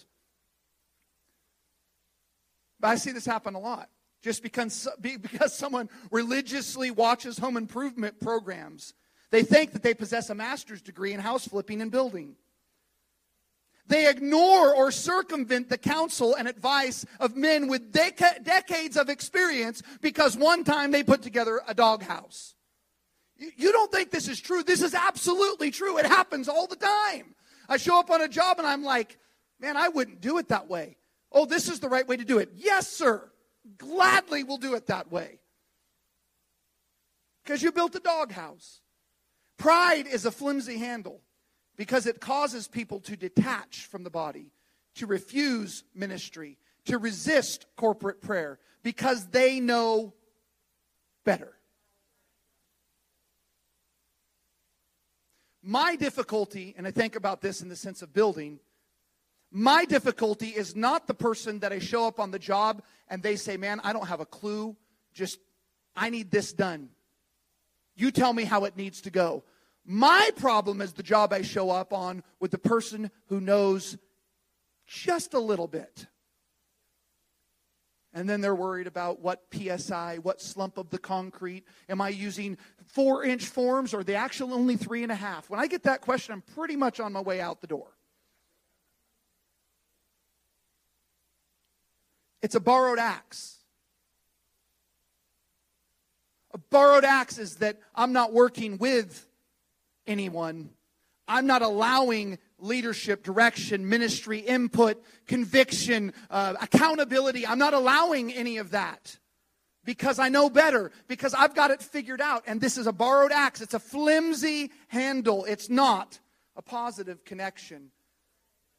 [2.79, 3.89] But I see this happen a lot.
[4.23, 8.95] Just because, because someone religiously watches home improvement programs,
[9.35, 12.37] they think that they possess a master's degree in house flipping and building.
[13.87, 19.83] They ignore or circumvent the counsel and advice of men with dec- decades of experience
[20.01, 22.55] because one time they put together a doghouse.
[23.37, 24.63] You don't think this is true.
[24.63, 25.99] This is absolutely true.
[25.99, 27.35] It happens all the time.
[27.69, 29.19] I show up on a job and I'm like,
[29.59, 30.97] man, I wouldn't do it that way.
[31.33, 32.51] Oh, this is the right way to do it.
[32.55, 33.29] Yes, sir.
[33.79, 35.41] Gladly we'll do it that way.
[37.43, 38.81] Because you built a doghouse.
[39.57, 41.21] Pride is a flimsy handle
[41.77, 44.53] because it causes people to detach from the body,
[44.97, 50.15] to refuse ministry, to resist corporate prayer because they know
[51.25, 51.55] better.
[55.63, 58.61] My difficulty, and I think about this in the sense of building,
[59.51, 63.37] My difficulty is not the person that I show up on the job and they
[63.37, 64.77] say, Man, I don't have a clue.
[65.15, 65.39] Just,
[65.97, 66.91] I need this done.
[67.97, 69.45] You tell me how it needs to go.
[69.85, 73.99] My problem is the job I show up on with the person who knows
[74.87, 76.07] just a little bit.
[78.15, 81.65] And then they're worried about what PSI, what slump of the concrete.
[81.89, 85.51] Am I using four inch forms or the actual only three and a half?
[85.51, 87.89] When I get that question, I'm pretty much on my way out the door.
[92.41, 93.64] It's a borrowed axe.
[96.71, 99.27] Borrowed axe is that I'm not working with
[100.07, 100.71] anyone.
[101.27, 107.47] I'm not allowing leadership, direction, ministry, input, conviction, uh, accountability.
[107.47, 109.19] I'm not allowing any of that
[109.85, 112.45] because I know better, because I've got it figured out.
[112.47, 113.61] And this is a borrowed axe.
[113.61, 115.45] It's a flimsy handle.
[115.45, 116.21] It's not
[116.57, 117.91] a positive connection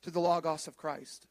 [0.03, 1.27] to the Logos of Christ.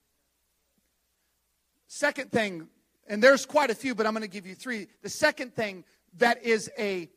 [1.87, 2.69] Second thing,
[3.07, 4.89] and there's quite a few, but I'm going to give you three.
[5.03, 5.85] The second thing
[6.19, 7.09] that is a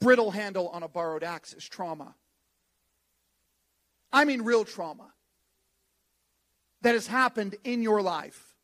[0.00, 2.14] brittle handle on a borrowed axe is trauma.
[4.12, 5.12] I mean, real trauma
[6.82, 8.54] that has happened in your life.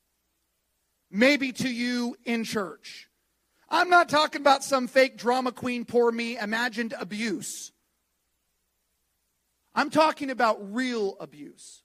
[1.10, 3.08] Maybe to you in church.
[3.70, 7.72] I'm not talking about some fake drama queen, poor me, imagined abuse.
[9.74, 11.82] I'm talking about real abuse.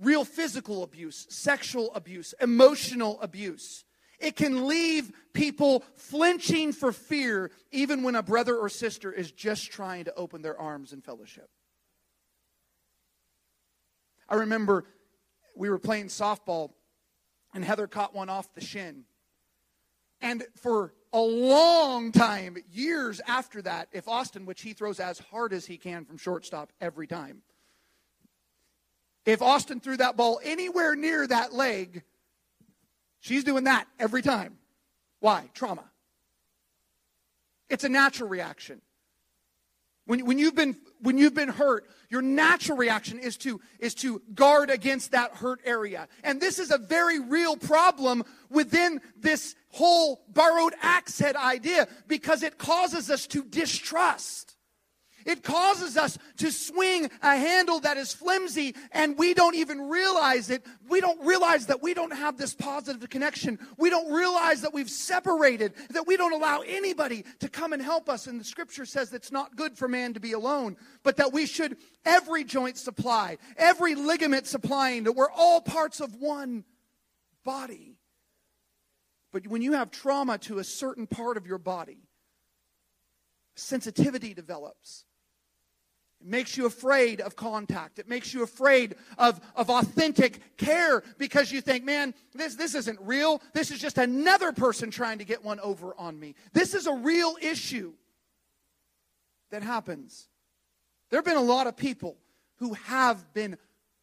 [0.00, 3.83] Real physical abuse, sexual abuse, emotional abuse.
[4.24, 9.70] It can leave people flinching for fear even when a brother or sister is just
[9.70, 11.50] trying to open their arms in fellowship.
[14.26, 14.86] I remember
[15.54, 16.70] we were playing softball
[17.52, 19.04] and Heather caught one off the shin.
[20.22, 25.52] And for a long time, years after that, if Austin, which he throws as hard
[25.52, 27.42] as he can from shortstop every time,
[29.26, 32.04] if Austin threw that ball anywhere near that leg,
[33.24, 34.58] she's doing that every time.
[35.20, 35.48] Why?
[35.54, 35.84] Trauma.
[37.70, 38.82] It's a natural reaction.
[40.06, 44.20] When, when, you've been, when you've been hurt, your natural reaction is to, is to
[44.34, 46.08] guard against that hurt area.
[46.22, 52.42] And this is a very real problem within this whole borrowed axe head idea because
[52.42, 54.53] it causes us to distrust.
[55.24, 60.50] It causes us to swing a handle that is flimsy and we don't even realize
[60.50, 60.64] it.
[60.88, 63.58] We don't realize that we don't have this positive connection.
[63.78, 68.08] We don't realize that we've separated, that we don't allow anybody to come and help
[68.08, 68.26] us.
[68.26, 71.46] And the scripture says it's not good for man to be alone, but that we
[71.46, 76.64] should every joint supply, every ligament supplying, that we're all parts of one
[77.44, 77.96] body.
[79.32, 82.08] But when you have trauma to a certain part of your body,
[83.56, 85.04] sensitivity develops.
[86.24, 87.98] It makes you afraid of contact.
[87.98, 92.98] It makes you afraid of, of authentic care because you think, man, this, this isn't
[93.02, 93.42] real.
[93.52, 96.34] This is just another person trying to get one over on me.
[96.54, 97.92] This is a real issue
[99.50, 100.28] that happens.
[101.10, 102.16] There have been a lot of people
[102.56, 103.58] who have been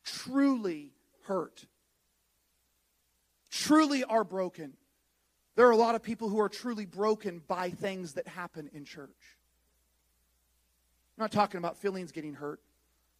[0.05, 0.91] truly
[1.23, 1.65] hurt,
[3.49, 4.73] truly are broken.
[5.55, 8.85] There are a lot of people who are truly broken by things that happen in
[8.85, 9.39] church.
[11.17, 12.59] I'm not talking about feelings getting hurt.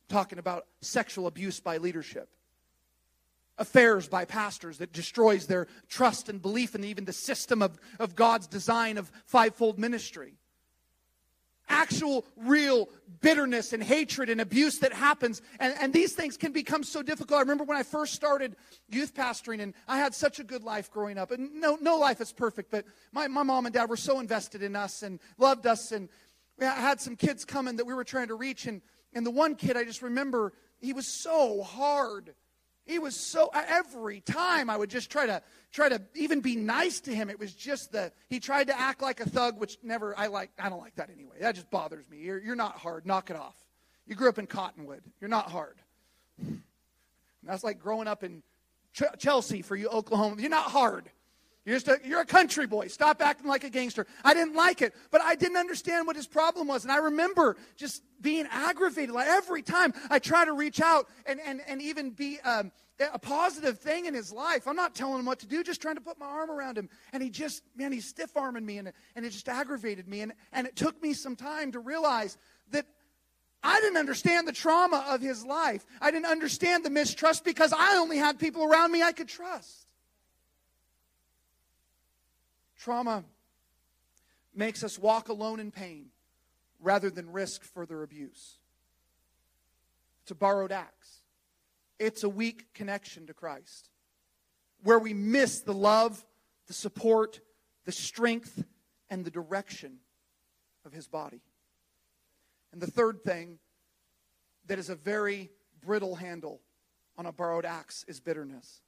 [0.09, 2.29] I'm talking about sexual abuse by leadership.
[3.57, 8.15] Affairs by pastors that destroys their trust and belief in even the system of, of
[8.15, 10.33] God's design of fivefold ministry.
[11.69, 12.89] Actual, real
[13.21, 15.41] bitterness and hatred and abuse that happens.
[15.59, 17.37] And, and these things can become so difficult.
[17.37, 18.55] I remember when I first started
[18.89, 21.31] youth pastoring, and I had such a good life growing up.
[21.31, 24.63] And no, no life is perfect, but my, my mom and dad were so invested
[24.63, 25.91] in us and loved us.
[25.91, 26.09] And,
[26.59, 28.81] I had some kids coming that we were trying to reach, and,
[29.13, 32.33] and the one kid I just remember, he was so hard.
[32.85, 36.99] He was so every time I would just try to try to even be nice
[37.01, 37.29] to him.
[37.29, 40.49] It was just the he tried to act like a thug, which never I like.
[40.59, 41.37] I don't like that anyway.
[41.39, 42.17] That just bothers me.
[42.17, 43.05] You're you're not hard.
[43.05, 43.55] Knock it off.
[44.07, 45.03] You grew up in Cottonwood.
[45.21, 45.77] You're not hard.
[47.43, 48.43] That's like growing up in
[48.93, 50.41] Ch- Chelsea for you Oklahoma.
[50.41, 51.09] You're not hard.
[51.63, 52.87] You're, just a, you're a country boy.
[52.87, 54.07] Stop acting like a gangster.
[54.23, 56.83] I didn't like it, but I didn't understand what his problem was.
[56.83, 59.13] And I remember just being aggravated.
[59.13, 62.71] Like every time I try to reach out and, and, and even be um,
[63.13, 65.95] a positive thing in his life, I'm not telling him what to do, just trying
[65.95, 66.89] to put my arm around him.
[67.13, 70.21] And he just, man, he's stiff arming me, and, and it just aggravated me.
[70.21, 72.39] And, and it took me some time to realize
[72.71, 72.87] that
[73.61, 75.85] I didn't understand the trauma of his life.
[76.01, 79.85] I didn't understand the mistrust because I only had people around me I could trust.
[82.81, 83.23] Trauma
[84.55, 86.07] makes us walk alone in pain
[86.79, 88.57] rather than risk further abuse.
[90.23, 91.21] It's a borrowed axe.
[91.99, 93.91] it's a weak connection to Christ,
[94.81, 96.25] where we miss the love,
[96.65, 97.39] the support,
[97.85, 98.63] the strength,
[99.11, 99.97] and the direction
[100.83, 101.41] of his body.
[102.71, 103.59] And the third thing
[104.65, 105.51] that is a very
[105.85, 106.61] brittle handle
[107.15, 108.81] on a borrowed axe is bitterness.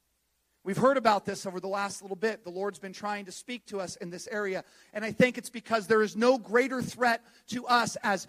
[0.64, 2.43] We've heard about this over the last little bit.
[2.43, 4.64] The Lord's been trying to speak to us in this area.
[4.93, 8.28] And I think it's because there is no greater threat to us as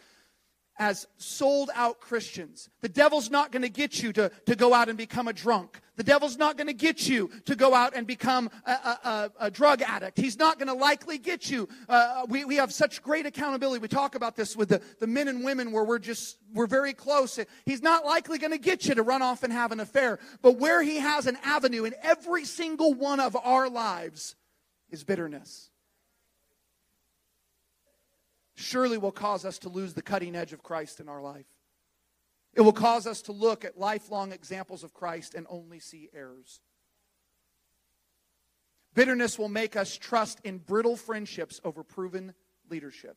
[0.77, 2.69] as sold out Christians.
[2.81, 5.81] The devil's not going to get you to, to go out and become a drunk.
[5.97, 9.51] The devil's not going to get you to go out and become a, a, a
[9.51, 10.19] drug addict.
[10.19, 11.69] He's not going to likely get you.
[11.89, 13.81] Uh, we, we have such great accountability.
[13.81, 16.95] We talk about this with the, the men and women where we're just, we're very
[16.95, 17.39] close.
[17.65, 20.19] He's not likely going to get you to run off and have an affair.
[20.43, 24.35] But where he has an avenue in every single one of our lives
[24.91, 25.71] is bitterness
[28.55, 31.47] surely will cause us to lose the cutting edge of Christ in our life.
[32.55, 36.61] It will cause us to look at lifelong examples of Christ and only see errors.
[38.95, 42.33] Bitterness will make us trust in brittle friendships over proven
[42.71, 43.17] leadership.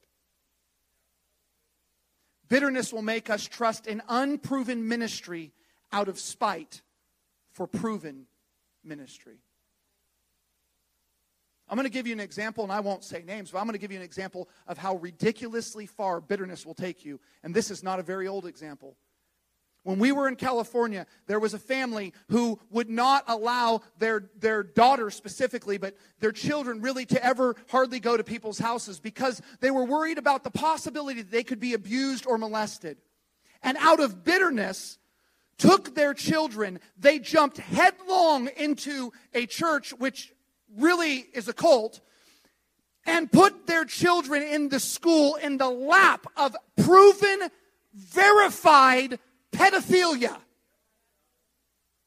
[2.49, 5.51] Bitterness will make us trust in unproven ministry
[5.91, 6.81] out of spite
[7.51, 8.25] for proven
[8.83, 9.37] ministry.
[11.69, 13.73] I'm going to give you an example, and I won't say names, but I'm going
[13.73, 17.19] to give you an example of how ridiculously far bitterness will take you.
[17.43, 18.95] And this is not a very old example.
[19.83, 24.61] When we were in California, there was a family who would not allow their, their
[24.63, 29.71] daughter specifically, but their children really to ever hardly go to people's houses because they
[29.71, 32.97] were worried about the possibility that they could be abused or molested.
[33.63, 34.97] And out of bitterness,
[35.57, 40.33] took their children, they jumped headlong into a church which
[40.75, 42.01] really is a cult,
[43.05, 47.49] and put their children in the school in the lap of proven,
[47.93, 49.17] verified
[49.57, 50.37] pedophilia.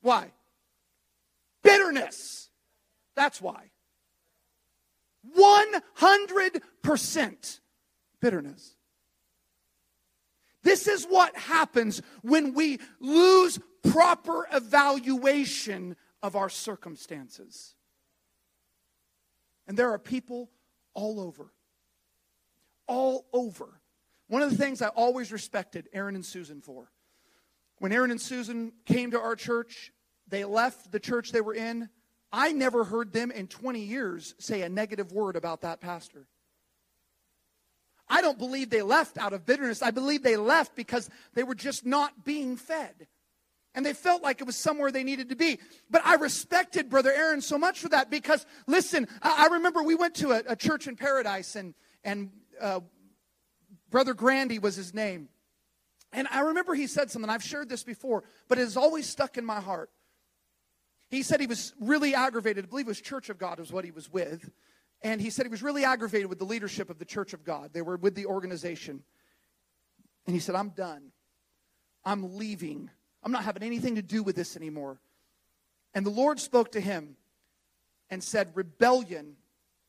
[0.03, 0.31] Why?
[1.63, 2.49] Bitterness.
[3.17, 3.71] That's why.
[5.39, 7.61] 100%
[8.21, 8.77] bitterness.
[10.63, 13.59] This is what happens when we lose
[13.91, 17.75] proper evaluation of our circumstances.
[19.67, 20.49] And there are people
[20.95, 21.53] all over.
[22.87, 23.81] All over.
[24.29, 26.91] One of the things I always respected Aaron and Susan for.
[27.81, 29.91] When Aaron and Susan came to our church,
[30.29, 31.89] they left the church they were in.
[32.31, 36.29] I never heard them in 20 years say a negative word about that pastor.
[38.07, 39.83] I don't believe they left out of bitterness.
[39.83, 43.07] I believe they left because they were just not being fed.
[43.75, 45.59] And they felt like it was somewhere they needed to be.
[45.89, 49.95] But I respected Brother Aaron so much for that because, listen, I, I remember we
[49.95, 51.75] went to a, a, church in Paradise and,
[52.05, 52.81] and uh,
[53.89, 55.29] Brother Grandy was his name.
[56.13, 59.39] And I remember he said something, I've shared this before, but it has always stuck
[59.39, 59.91] in my heart.
[61.09, 62.65] He said he was really aggravated.
[62.65, 64.51] I believe it was Church of God was what he was with.
[65.03, 67.71] And he said he was really aggravated with the leadership of the Church of God.
[67.73, 69.03] They were with the organization.
[70.27, 71.13] And he said, I'm done.
[72.05, 72.91] I'm leaving
[73.23, 75.01] I'm not having anything to do with this anymore.
[75.95, 77.17] And the Lord spoke to him
[78.09, 79.37] and said, Rebellion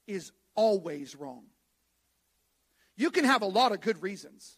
[0.07, 1.45] is always wrong.
[2.97, 4.57] You can have a lot of good reasons.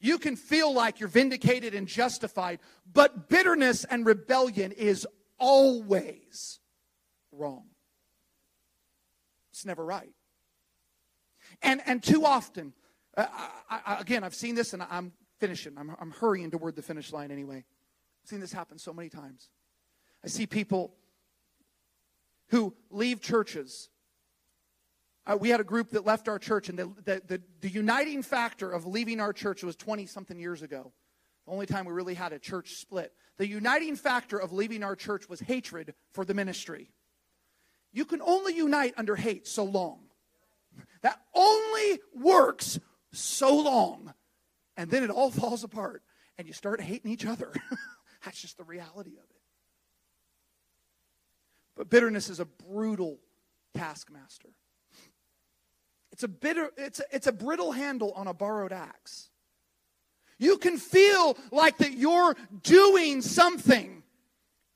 [0.00, 2.60] You can feel like you're vindicated and justified,
[2.92, 5.06] but bitterness and rebellion is
[5.38, 6.60] always
[7.32, 7.64] wrong.
[9.50, 10.12] It's never right.
[11.62, 12.74] And, and too often,
[13.16, 13.26] uh,
[13.70, 15.74] I, I, again, I've seen this and I'm finishing.
[15.78, 17.64] I'm, I'm hurrying toward the finish line anyway.
[18.22, 19.48] I've seen this happen so many times.
[20.24, 20.94] I see people
[22.48, 23.88] who leave churches.
[25.26, 28.22] Uh, we had a group that left our church, and the, the, the, the uniting
[28.22, 30.92] factor of leaving our church was 20 something years ago.
[31.46, 33.12] The only time we really had a church split.
[33.38, 36.90] The uniting factor of leaving our church was hatred for the ministry.
[37.92, 40.00] You can only unite under hate so long.
[41.02, 42.78] That only works
[43.12, 44.12] so long.
[44.76, 46.02] And then it all falls apart,
[46.38, 47.52] and you start hating each other.
[48.24, 49.40] That's just the reality of it.
[51.76, 53.18] But bitterness is a brutal
[53.74, 54.50] taskmaster.
[56.16, 59.28] It's a bitter, it's a, it's a brittle handle on a borrowed axe.
[60.38, 64.02] You can feel like that you're doing something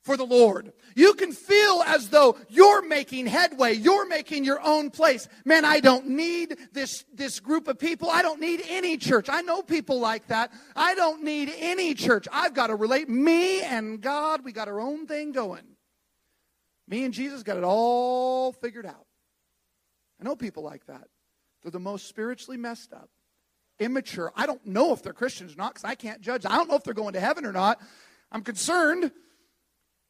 [0.03, 0.71] for the Lord.
[0.95, 3.73] You can feel as though you're making headway.
[3.73, 5.27] You're making your own place.
[5.43, 8.11] Man, I don't need this, this group of people.
[8.11, 9.27] I don't need any church.
[9.27, 10.51] I know people like that.
[10.75, 12.27] I don't need any church.
[12.31, 13.09] I've got to relate.
[13.09, 15.65] Me and God, we got our own thing going.
[16.87, 19.07] Me and Jesus got it all figured out.
[20.19, 21.07] I know people like that.
[21.61, 23.09] They're the most spiritually messed up,
[23.79, 24.31] immature.
[24.35, 26.45] I don't know if they're Christians or not because I can't judge.
[26.45, 27.79] I don't know if they're going to heaven or not.
[28.31, 29.11] I'm concerned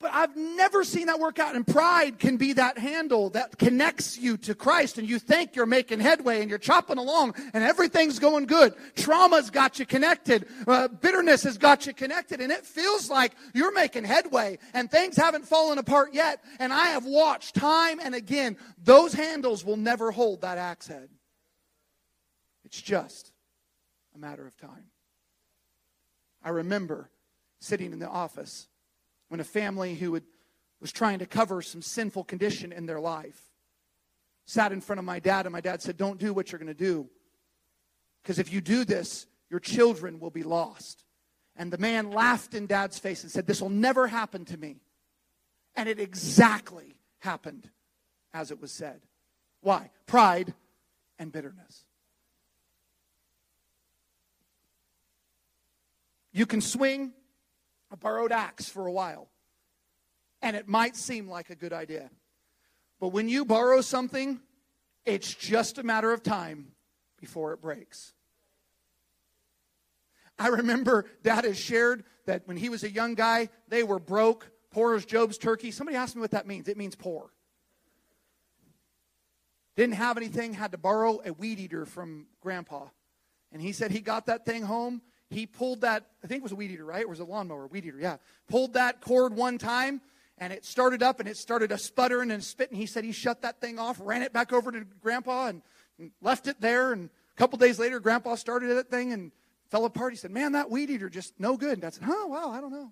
[0.01, 1.55] But I've never seen that work out.
[1.55, 5.67] And pride can be that handle that connects you to Christ, and you think you're
[5.67, 8.73] making headway and you're chopping along and everything's going good.
[8.95, 13.73] Trauma's got you connected, uh, bitterness has got you connected, and it feels like you're
[13.73, 16.43] making headway and things haven't fallen apart yet.
[16.59, 21.09] And I have watched time and again, those handles will never hold that axe head.
[22.71, 23.33] It's just
[24.15, 24.85] a matter of time.
[26.41, 27.09] I remember
[27.59, 28.67] sitting in the office
[29.27, 30.23] when a family who would,
[30.79, 33.51] was trying to cover some sinful condition in their life
[34.45, 36.67] sat in front of my dad, and my dad said, Don't do what you're going
[36.67, 37.09] to do.
[38.23, 41.03] Because if you do this, your children will be lost.
[41.57, 44.77] And the man laughed in dad's face and said, This will never happen to me.
[45.75, 47.69] And it exactly happened
[48.33, 49.01] as it was said.
[49.59, 49.89] Why?
[50.05, 50.53] Pride
[51.19, 51.85] and bitterness.
[56.31, 57.13] You can swing
[57.91, 59.29] a borrowed axe for a while.
[60.41, 62.09] And it might seem like a good idea.
[62.99, 64.39] But when you borrow something,
[65.05, 66.71] it's just a matter of time
[67.19, 68.13] before it breaks.
[70.39, 74.49] I remember dad has shared that when he was a young guy, they were broke,
[74.71, 75.69] poor as Job's turkey.
[75.71, 76.67] Somebody asked me what that means.
[76.67, 77.29] It means poor.
[79.75, 82.85] Didn't have anything, had to borrow a weed eater from grandpa.
[83.51, 85.01] And he said he got that thing home
[85.31, 87.05] he pulled that, I think it was a weed eater, right?
[87.05, 87.67] Or was it a lawnmower?
[87.67, 88.17] Weed eater, yeah.
[88.49, 90.01] Pulled that cord one time
[90.37, 92.77] and it started up and it started a sputtering and spitting.
[92.77, 95.61] He said he shut that thing off, ran it back over to grandpa and,
[95.99, 96.93] and left it there.
[96.93, 99.31] And a couple days later, grandpa started that thing and
[99.69, 100.13] fell apart.
[100.13, 101.73] He said, Man, that weed eater just no good.
[101.73, 102.91] And dad said, Oh, wow, I don't know.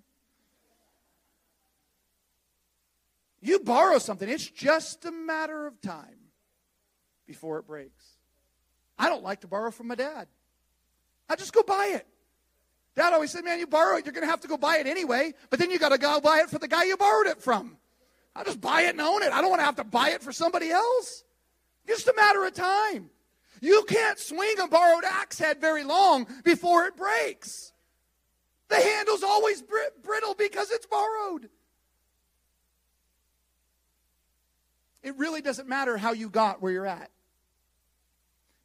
[3.42, 6.18] You borrow something, it's just a matter of time
[7.26, 8.04] before it breaks.
[8.98, 10.28] I don't like to borrow from my dad.
[11.28, 12.06] I just go buy it.
[12.96, 14.86] Dad always said, man, you borrow it, you're going to have to go buy it
[14.86, 17.40] anyway, but then you got to go buy it for the guy you borrowed it
[17.40, 17.76] from.
[18.34, 19.32] I'll just buy it and own it.
[19.32, 21.24] I don't want to have to buy it for somebody else.
[21.86, 23.10] Just a matter of time.
[23.60, 27.72] You can't swing a borrowed axe head very long before it breaks.
[28.68, 31.48] The handle's always brittle because it's borrowed.
[35.02, 37.10] It really doesn't matter how you got where you're at.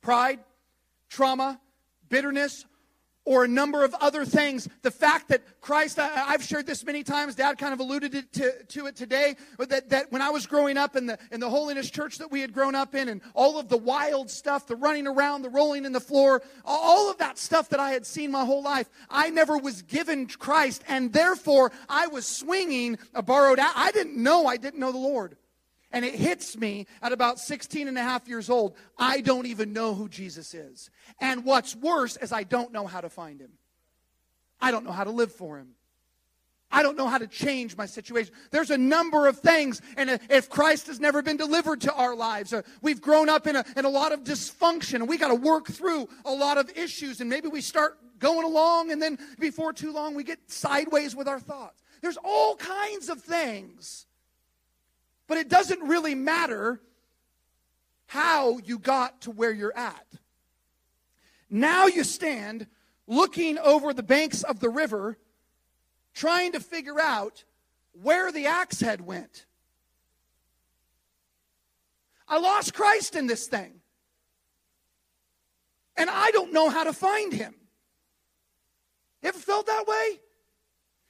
[0.01, 0.39] Pride,
[1.09, 1.59] trauma,
[2.09, 2.65] bitterness,
[3.25, 4.69] or a number of other things.
[4.83, 8.63] The fact that Christ, I, have shared this many times, Dad kind of alluded to,
[8.63, 11.89] to it today, that, that when I was growing up in the, in the holiness
[11.89, 15.07] church that we had grown up in, and all of the wild stuff, the running
[15.07, 18.45] around, the rolling in the floor, all of that stuff that I had seen my
[18.45, 23.91] whole life, I never was given Christ, and therefore I was swinging a borrowed, I
[23.91, 25.35] didn't know I didn't know the Lord
[25.95, 28.75] and it hits me at about 16 and a half years old.
[28.97, 30.89] I don't even know who Jesus is.
[31.21, 33.53] And what's worse is I don't know how to find him.
[34.59, 35.69] I don't know how to live for him.
[36.69, 38.33] I don't know how to change my situation.
[38.51, 42.51] There's a number of things, and if Christ has never been delivered to our lives,
[42.51, 45.35] uh, we've grown up in a, in a lot of dysfunction, and we got to
[45.35, 49.71] work through a lot of issues, and maybe we start going along, and then before
[49.71, 51.81] too long, we get sideways with our thoughts.
[52.01, 54.07] There's all kinds of things
[55.27, 56.81] but it doesn't really matter
[58.07, 60.05] how you got to where you're at.
[61.49, 62.67] Now you stand
[63.07, 65.17] looking over the banks of the river,
[66.13, 67.43] trying to figure out
[68.01, 69.45] where the axe head went.
[72.27, 73.81] I lost Christ in this thing.
[75.97, 77.55] And I don't know how to find him.
[79.21, 80.19] You ever felt that way?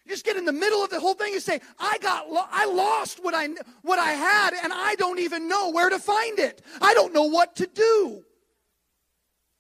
[0.07, 2.65] Just get in the middle of the whole thing and say, I got, lo- I
[2.65, 3.49] lost what I,
[3.81, 6.61] what I had and I don't even know where to find it.
[6.79, 8.23] I don't know what to do.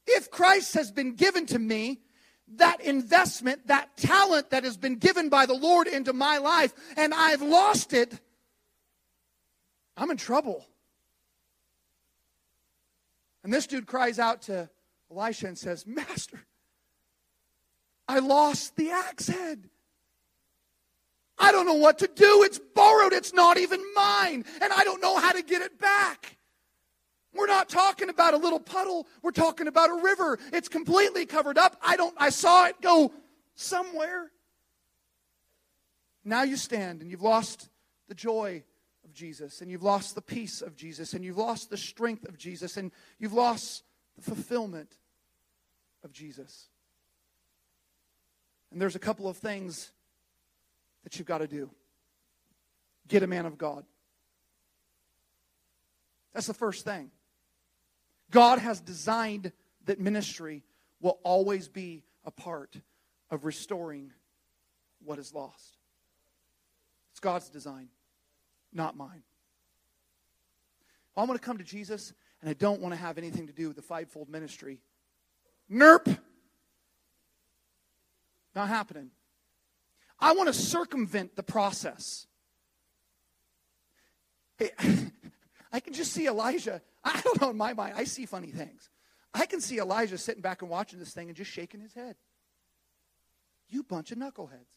[0.05, 2.01] If Christ has been given to me,
[2.57, 7.13] that investment, that talent that has been given by the Lord into my life, and
[7.13, 8.19] I've lost it,
[9.97, 10.65] I'm in trouble.
[13.43, 14.69] And this dude cries out to
[15.09, 16.45] Elisha and says, Master,
[18.07, 19.69] I lost the axe head.
[21.37, 22.43] I don't know what to do.
[22.43, 23.13] It's borrowed.
[23.13, 24.45] It's not even mine.
[24.61, 26.37] And I don't know how to get it back.
[27.33, 29.07] We're not talking about a little puddle.
[29.21, 30.39] We're talking about a river.
[30.53, 31.75] It's completely covered up.
[31.81, 33.11] I don't I saw it go
[33.55, 34.31] somewhere.
[36.23, 37.69] Now you stand and you've lost
[38.07, 38.63] the joy
[39.03, 42.37] of Jesus and you've lost the peace of Jesus and you've lost the strength of
[42.37, 43.83] Jesus and you've lost
[44.15, 44.97] the fulfillment
[46.03, 46.69] of Jesus.
[48.71, 49.91] And there's a couple of things
[51.05, 51.69] that you've got to do
[53.07, 53.85] get a man of God.
[56.33, 57.11] That's the first thing.
[58.31, 59.51] God has designed
[59.85, 60.63] that ministry
[60.99, 62.75] will always be a part
[63.29, 64.11] of restoring
[65.03, 65.77] what is lost.
[67.11, 67.89] It's God's design,
[68.73, 69.21] not mine.
[71.15, 73.67] I want to come to Jesus and I don't want to have anything to do
[73.67, 74.81] with the fivefold ministry.
[75.71, 76.17] Nerp.
[78.55, 79.11] Not happening.
[80.19, 82.27] I want to circumvent the process.
[84.57, 84.71] Hey,
[85.71, 86.81] I can just see Elijah.
[87.03, 87.95] I don't know in my mind.
[87.97, 88.89] I see funny things.
[89.33, 92.15] I can see Elijah sitting back and watching this thing and just shaking his head.
[93.67, 94.69] You bunch of knuckleheads.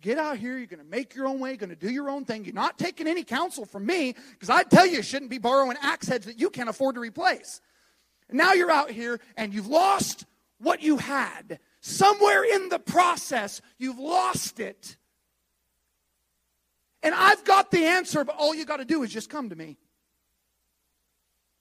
[0.00, 0.58] Get out here.
[0.58, 1.50] You're going to make your own way.
[1.50, 2.44] You're going to do your own thing.
[2.44, 5.76] You're not taking any counsel from me because I tell you, you shouldn't be borrowing
[5.80, 7.60] axe heads that you can't afford to replace.
[8.28, 10.24] And now you're out here and you've lost
[10.58, 11.58] what you had.
[11.88, 14.98] Somewhere in the process, you've lost it.
[17.02, 19.56] And I've got the answer, but all you got to do is just come to
[19.56, 19.78] me.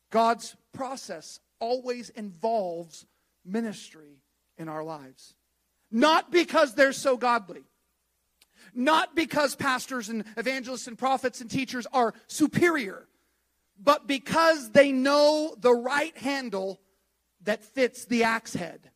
[0.10, 3.06] God's process always involves
[3.46, 4.20] ministry
[4.58, 5.34] in our lives.
[5.92, 7.64] Not because they're so godly.
[8.74, 13.08] Not because pastors and evangelists and prophets and teachers are superior,
[13.82, 16.82] but because they know the right handle
[17.44, 18.92] that fits the axe head.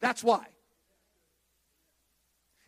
[0.00, 0.46] That's why.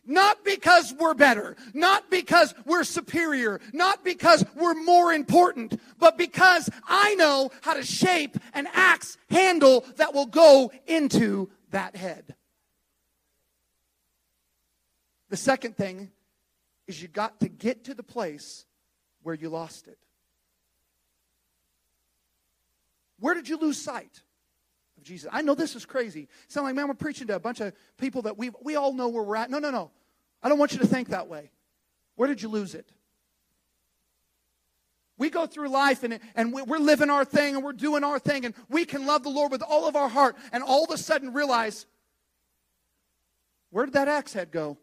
[0.05, 6.67] Not because we're better, not because we're superior, not because we're more important, but because
[6.87, 12.33] I know how to shape an axe handle that will go into that head.
[15.29, 16.09] The second thing
[16.87, 18.65] is you got to get to the place
[19.21, 19.99] where you lost it.
[23.19, 24.23] Where did you lose sight
[24.99, 25.29] of Jesus?
[25.31, 26.27] I know this is crazy.
[26.47, 29.09] Sound like, man, we're preaching to a bunch of people that we we all know
[29.09, 29.49] where we're at.
[29.49, 29.91] No, no, no.
[30.43, 31.51] I don't want you to think that way.
[32.15, 32.91] Where did you lose it?
[35.17, 38.45] We go through life and, and we're living our thing and we're doing our thing
[38.45, 40.97] and we can love the Lord with all of our heart and all of a
[40.97, 41.85] sudden realize,
[43.69, 44.77] where did that axe head go?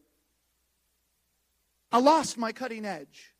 [1.90, 3.34] I lost my cutting edge.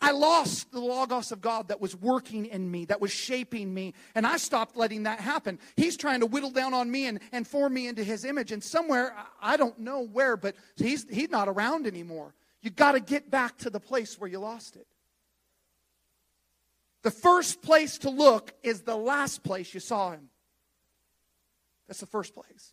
[0.00, 3.92] I lost the Logos of God that was working in me, that was shaping me,
[4.14, 5.58] and I stopped letting that happen.
[5.76, 8.50] He's trying to whittle down on me and, and form me into his image.
[8.50, 12.34] And somewhere, I don't know where, but he's, he's not around anymore.
[12.62, 14.86] You got to get back to the place where you lost it.
[17.02, 20.28] The first place to look is the last place you saw him.
[21.88, 22.72] That's the first place.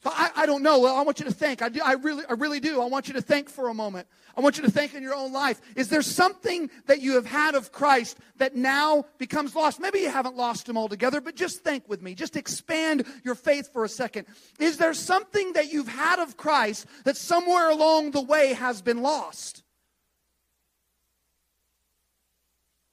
[0.00, 0.78] So I, I don't know.
[0.78, 1.60] Well, I want you to think.
[1.60, 2.80] I, do, I, really, I really do.
[2.80, 4.06] I want you to think for a moment.
[4.36, 5.60] I want you to think in your own life.
[5.74, 9.80] Is there something that you have had of Christ that now becomes lost?
[9.80, 12.14] Maybe you haven't lost him altogether, but just think with me.
[12.14, 14.28] Just expand your faith for a second.
[14.60, 19.02] Is there something that you've had of Christ that somewhere along the way has been
[19.02, 19.64] lost?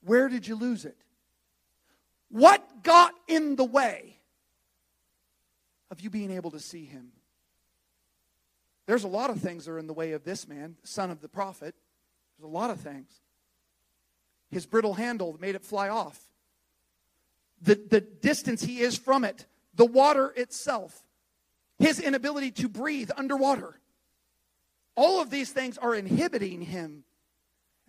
[0.01, 0.97] Where did you lose it?
[2.29, 4.17] What got in the way?
[5.91, 7.11] Of you being able to see him.
[8.85, 11.21] There's a lot of things that are in the way of this man, son of
[11.21, 11.75] the prophet.
[12.37, 13.09] There's a lot of things.
[14.51, 16.19] His brittle handle made it fly off.
[17.61, 21.03] The, the distance he is from it, the water itself,
[21.79, 23.79] his inability to breathe underwater.
[24.95, 27.03] All of these things are inhibiting him.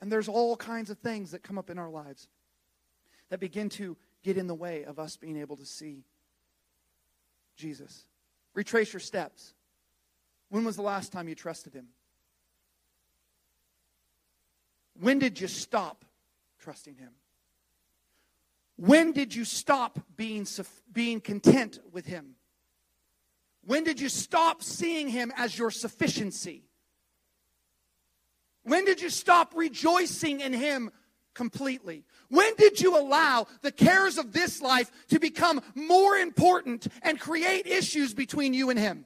[0.01, 2.28] And there's all kinds of things that come up in our lives
[3.30, 6.05] that begin to get in the way of us being able to see
[7.57, 8.04] Jesus.
[8.54, 9.54] Retrace your steps.
[10.48, 11.88] When was the last time you trusted Him?
[14.98, 16.04] When did you stop
[16.59, 17.11] trusting Him?
[18.76, 20.46] When did you stop being,
[20.92, 22.36] being content with Him?
[23.64, 26.62] When did you stop seeing Him as your sufficiency?
[28.62, 30.90] When did you stop rejoicing in Him
[31.37, 32.05] completely?
[32.28, 37.66] When did you allow the cares of this life to become more important and create
[37.66, 39.05] issues between you and Him?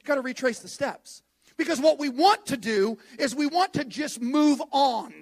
[0.00, 1.22] You've got to retrace the steps.
[1.58, 5.12] Because what we want to do is we want to just move on.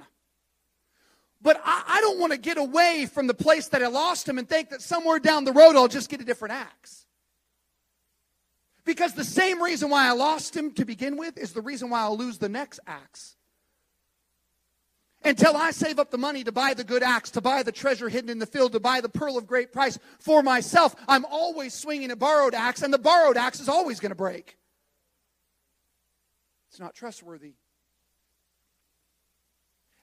[1.42, 4.38] But I, I don't want to get away from the place that I lost him
[4.38, 7.06] and think that somewhere down the road I'll just get a different axe.
[8.84, 12.00] Because the same reason why I lost him to begin with is the reason why
[12.00, 13.36] I'll lose the next axe.
[15.22, 18.08] Until I save up the money to buy the good axe, to buy the treasure
[18.08, 21.74] hidden in the field, to buy the pearl of great price for myself, I'm always
[21.74, 24.56] swinging a borrowed axe, and the borrowed axe is always going to break.
[26.70, 27.54] It's not trustworthy.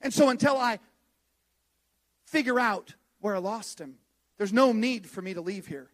[0.02, 0.80] And so until I
[2.26, 3.96] figure out where I lost him,
[4.38, 5.90] there's no need for me to leave here.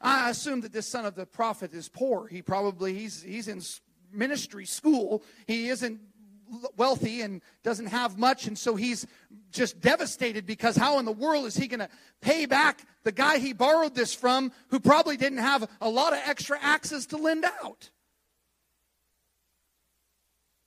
[0.00, 2.26] I assume that this son of the prophet is poor.
[2.26, 3.60] He probably he's he's in
[4.10, 5.22] ministry school.
[5.46, 6.00] He isn't
[6.76, 9.06] wealthy and doesn't have much, and so he's
[9.50, 11.88] just devastated because how in the world is he going to
[12.20, 16.20] pay back the guy he borrowed this from who probably didn't have a lot of
[16.26, 17.90] extra axes to lend out?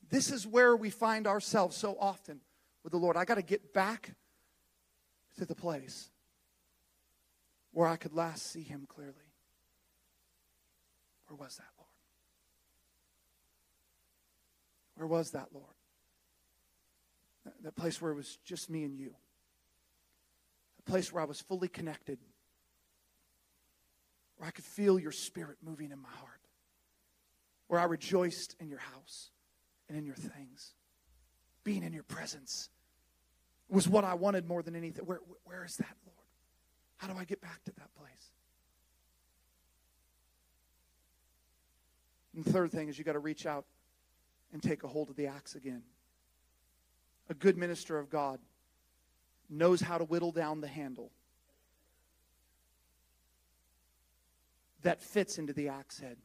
[0.09, 2.41] This is where we find ourselves so often
[2.83, 3.17] with the Lord.
[3.17, 4.13] I got to get back
[5.37, 6.11] to the place
[7.71, 9.13] where I could last see him clearly.
[11.27, 11.89] Where was that, Lord?
[14.95, 15.65] Where was that, Lord?
[17.63, 19.13] That, place where it was just me and you.
[20.79, 22.19] A place where I was fully connected.
[24.37, 26.39] Where I could feel your spirit moving in my heart.
[27.67, 29.31] Where I rejoiced in your house
[29.89, 30.73] and in your things.
[31.63, 32.69] Being in your presence
[33.69, 35.05] was what I wanted more than anything.
[35.05, 36.17] Where, where is that, Lord?
[36.97, 38.31] How do I get back to that place?
[42.35, 43.65] And the third thing is you got to reach out
[44.53, 45.81] and take a hold of the axe again.
[47.29, 48.39] A good minister of God
[49.49, 51.11] knows how to whittle down the handle
[54.83, 56.17] that fits into the axe head.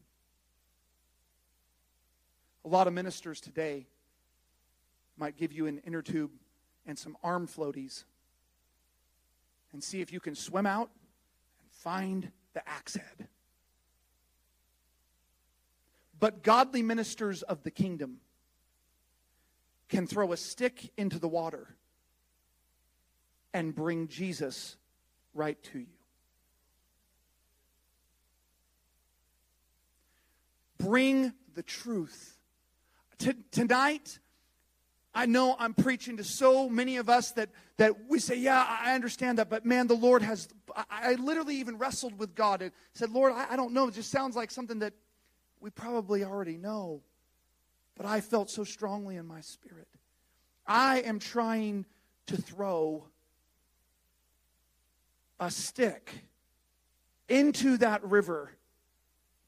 [2.64, 3.86] A lot of ministers today
[5.16, 6.30] might give you an inner tube
[6.86, 8.04] and some arm floaties
[9.72, 10.90] and see if you can swim out
[11.60, 13.28] and find the axe head.
[16.20, 18.18] But godly ministers of the kingdom
[19.88, 21.76] can throw a stick into the water
[23.54, 24.76] and bring Jesus
[25.34, 25.86] right to you.
[30.78, 32.38] Bring the truth.
[33.18, 34.18] T- tonight,
[35.14, 37.48] I know I'm preaching to so many of us that,
[37.78, 40.48] that we say, Yeah, I understand that, but man, the Lord has.
[40.76, 43.88] I, I literally even wrestled with God and said, Lord, I, I don't know.
[43.88, 44.92] It just sounds like something that
[45.60, 47.02] we probably already know.
[47.96, 49.88] But I felt so strongly in my spirit.
[50.66, 51.86] I am trying
[52.26, 53.04] to throw
[55.40, 56.12] a stick
[57.28, 58.52] into that river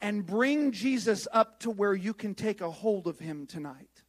[0.01, 4.03] and bring Jesus up to where you can take a hold of him tonight.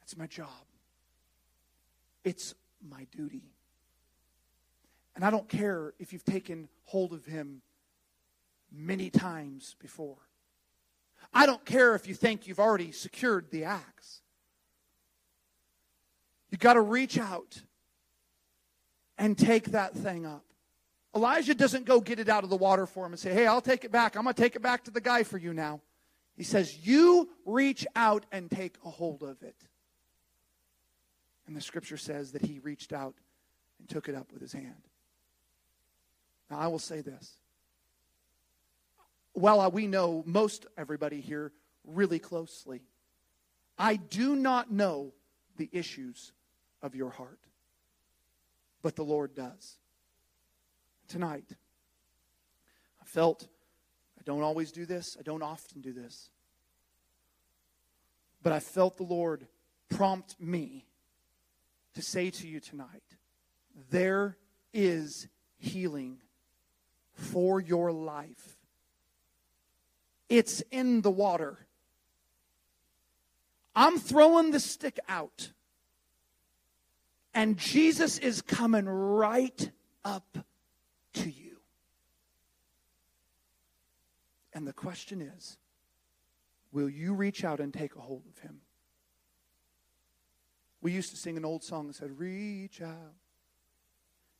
[0.00, 0.48] That's my job.
[2.24, 2.54] It's
[2.88, 3.42] my duty.
[5.14, 7.60] And I don't care if you've taken hold of him
[8.72, 10.18] many times before.
[11.32, 14.20] I don't care if you think you've already secured the axe.
[16.50, 17.62] You've got to reach out
[19.16, 20.44] and take that thing up.
[21.14, 23.60] Elijah doesn't go get it out of the water for him and say, Hey, I'll
[23.60, 24.16] take it back.
[24.16, 25.80] I'm going to take it back to the guy for you now.
[26.36, 29.56] He says, You reach out and take a hold of it.
[31.46, 33.14] And the scripture says that he reached out
[33.78, 34.88] and took it up with his hand.
[36.50, 37.36] Now, I will say this
[39.34, 41.52] well, uh, we know most everybody here
[41.84, 42.82] really closely,
[43.78, 45.12] I do not know
[45.56, 46.32] the issues
[46.82, 47.40] of your heart,
[48.82, 49.78] but the Lord does.
[51.08, 51.50] Tonight,
[53.00, 53.48] I felt
[54.18, 56.30] I don't always do this, I don't often do this,
[58.42, 59.46] but I felt the Lord
[59.88, 60.86] prompt me
[61.94, 63.02] to say to you tonight
[63.90, 64.36] there
[64.72, 65.28] is
[65.58, 66.18] healing
[67.14, 68.61] for your life
[70.32, 71.58] it's in the water.
[73.76, 75.52] I'm throwing the stick out.
[77.34, 79.70] And Jesus is coming right
[80.06, 80.38] up
[81.14, 81.58] to you.
[84.54, 85.58] And the question is
[86.72, 88.62] will you reach out and take a hold of him?
[90.80, 93.16] We used to sing an old song that said, Reach out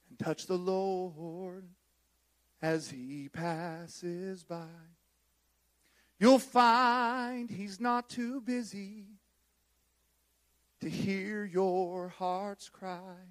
[0.08, 1.68] and touch the Lord
[2.62, 4.68] as he passes by.
[6.22, 9.06] You'll find he's not too busy
[10.80, 13.26] to hear your heart's cry.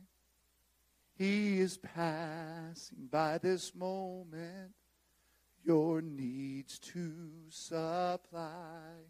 [1.18, 4.74] He is passing by this moment
[5.64, 7.14] your needs to
[7.48, 9.06] supply.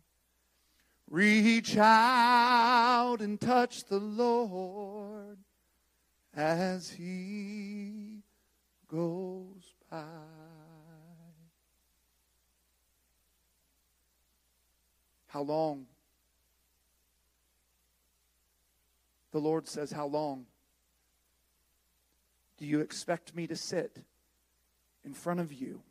[1.09, 5.39] Reach out and touch the Lord
[6.35, 8.21] as he
[8.87, 10.40] goes by.
[15.31, 15.85] How long?
[19.31, 20.45] The Lord says, How long?
[22.57, 23.97] Do you expect me to sit
[25.05, 25.81] in front of you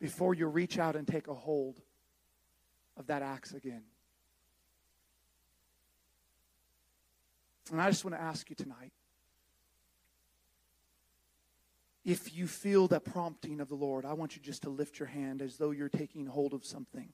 [0.00, 1.82] before you reach out and take a hold
[2.96, 3.82] of that axe again?
[7.70, 8.92] And I just want to ask you tonight
[12.06, 15.08] if you feel that prompting of the Lord, I want you just to lift your
[15.08, 17.10] hand as though you're taking hold of something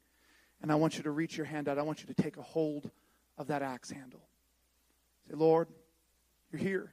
[0.63, 1.79] And I want you to reach your hand out.
[1.79, 2.91] I want you to take a hold
[3.37, 4.23] of that axe handle.
[5.29, 5.69] Say, Lord,
[6.51, 6.93] you're here.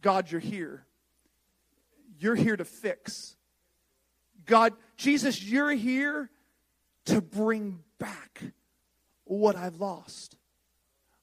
[0.00, 0.84] God, you're here.
[2.18, 3.36] You're here to fix.
[4.44, 6.30] God, Jesus, you're here
[7.06, 8.42] to bring back
[9.24, 10.36] what I've lost.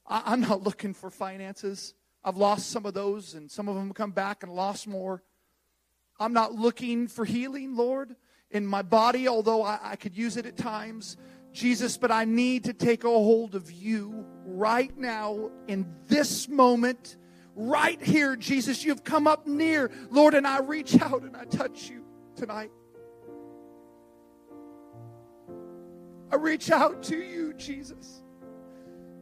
[0.07, 1.93] I, am not looking for finances.
[2.23, 5.23] I've lost some of those, and some of them come back and lost more.
[6.19, 8.15] I'm not looking for healing, Lord,
[8.51, 11.17] in my body, although I, I could use it at times.
[11.51, 17.17] Jesus, but I need to take a hold of you right now in this moment,
[17.55, 18.83] right here, Jesus.
[18.83, 22.03] You've come up near, Lord, and I reach out and I touch you
[22.35, 22.71] tonight.
[26.31, 28.21] I reach out to you, Jesus.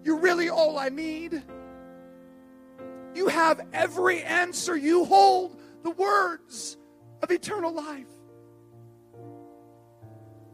[0.03, 1.41] You're really all I need.
[3.15, 4.75] You have every answer.
[4.75, 6.77] You hold the words
[7.23, 8.07] of eternal life.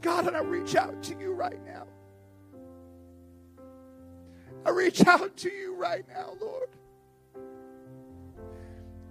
[0.04, 1.88] God, and I reach out to you right now.
[4.66, 6.68] I reach out to you right now, Lord.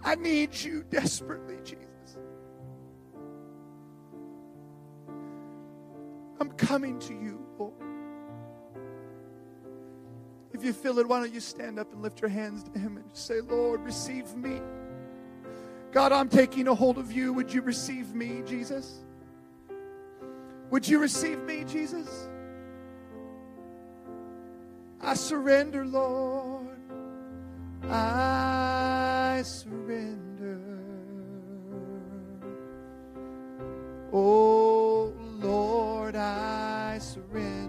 [0.04, 2.18] I need you desperately, Jesus.
[6.38, 7.72] I'm coming to you, Lord.
[10.52, 12.98] If you feel it, why don't you stand up and lift your hands to Him
[12.98, 14.60] and say, Lord, receive me.
[15.90, 17.32] God, I'm taking a hold of you.
[17.32, 19.04] Would you receive me, Jesus?
[20.72, 22.30] Would you receive me, Jesus?
[25.02, 26.78] I surrender, Lord.
[27.90, 30.62] I surrender.
[34.14, 35.12] Oh,
[35.42, 37.61] Lord, I surrender.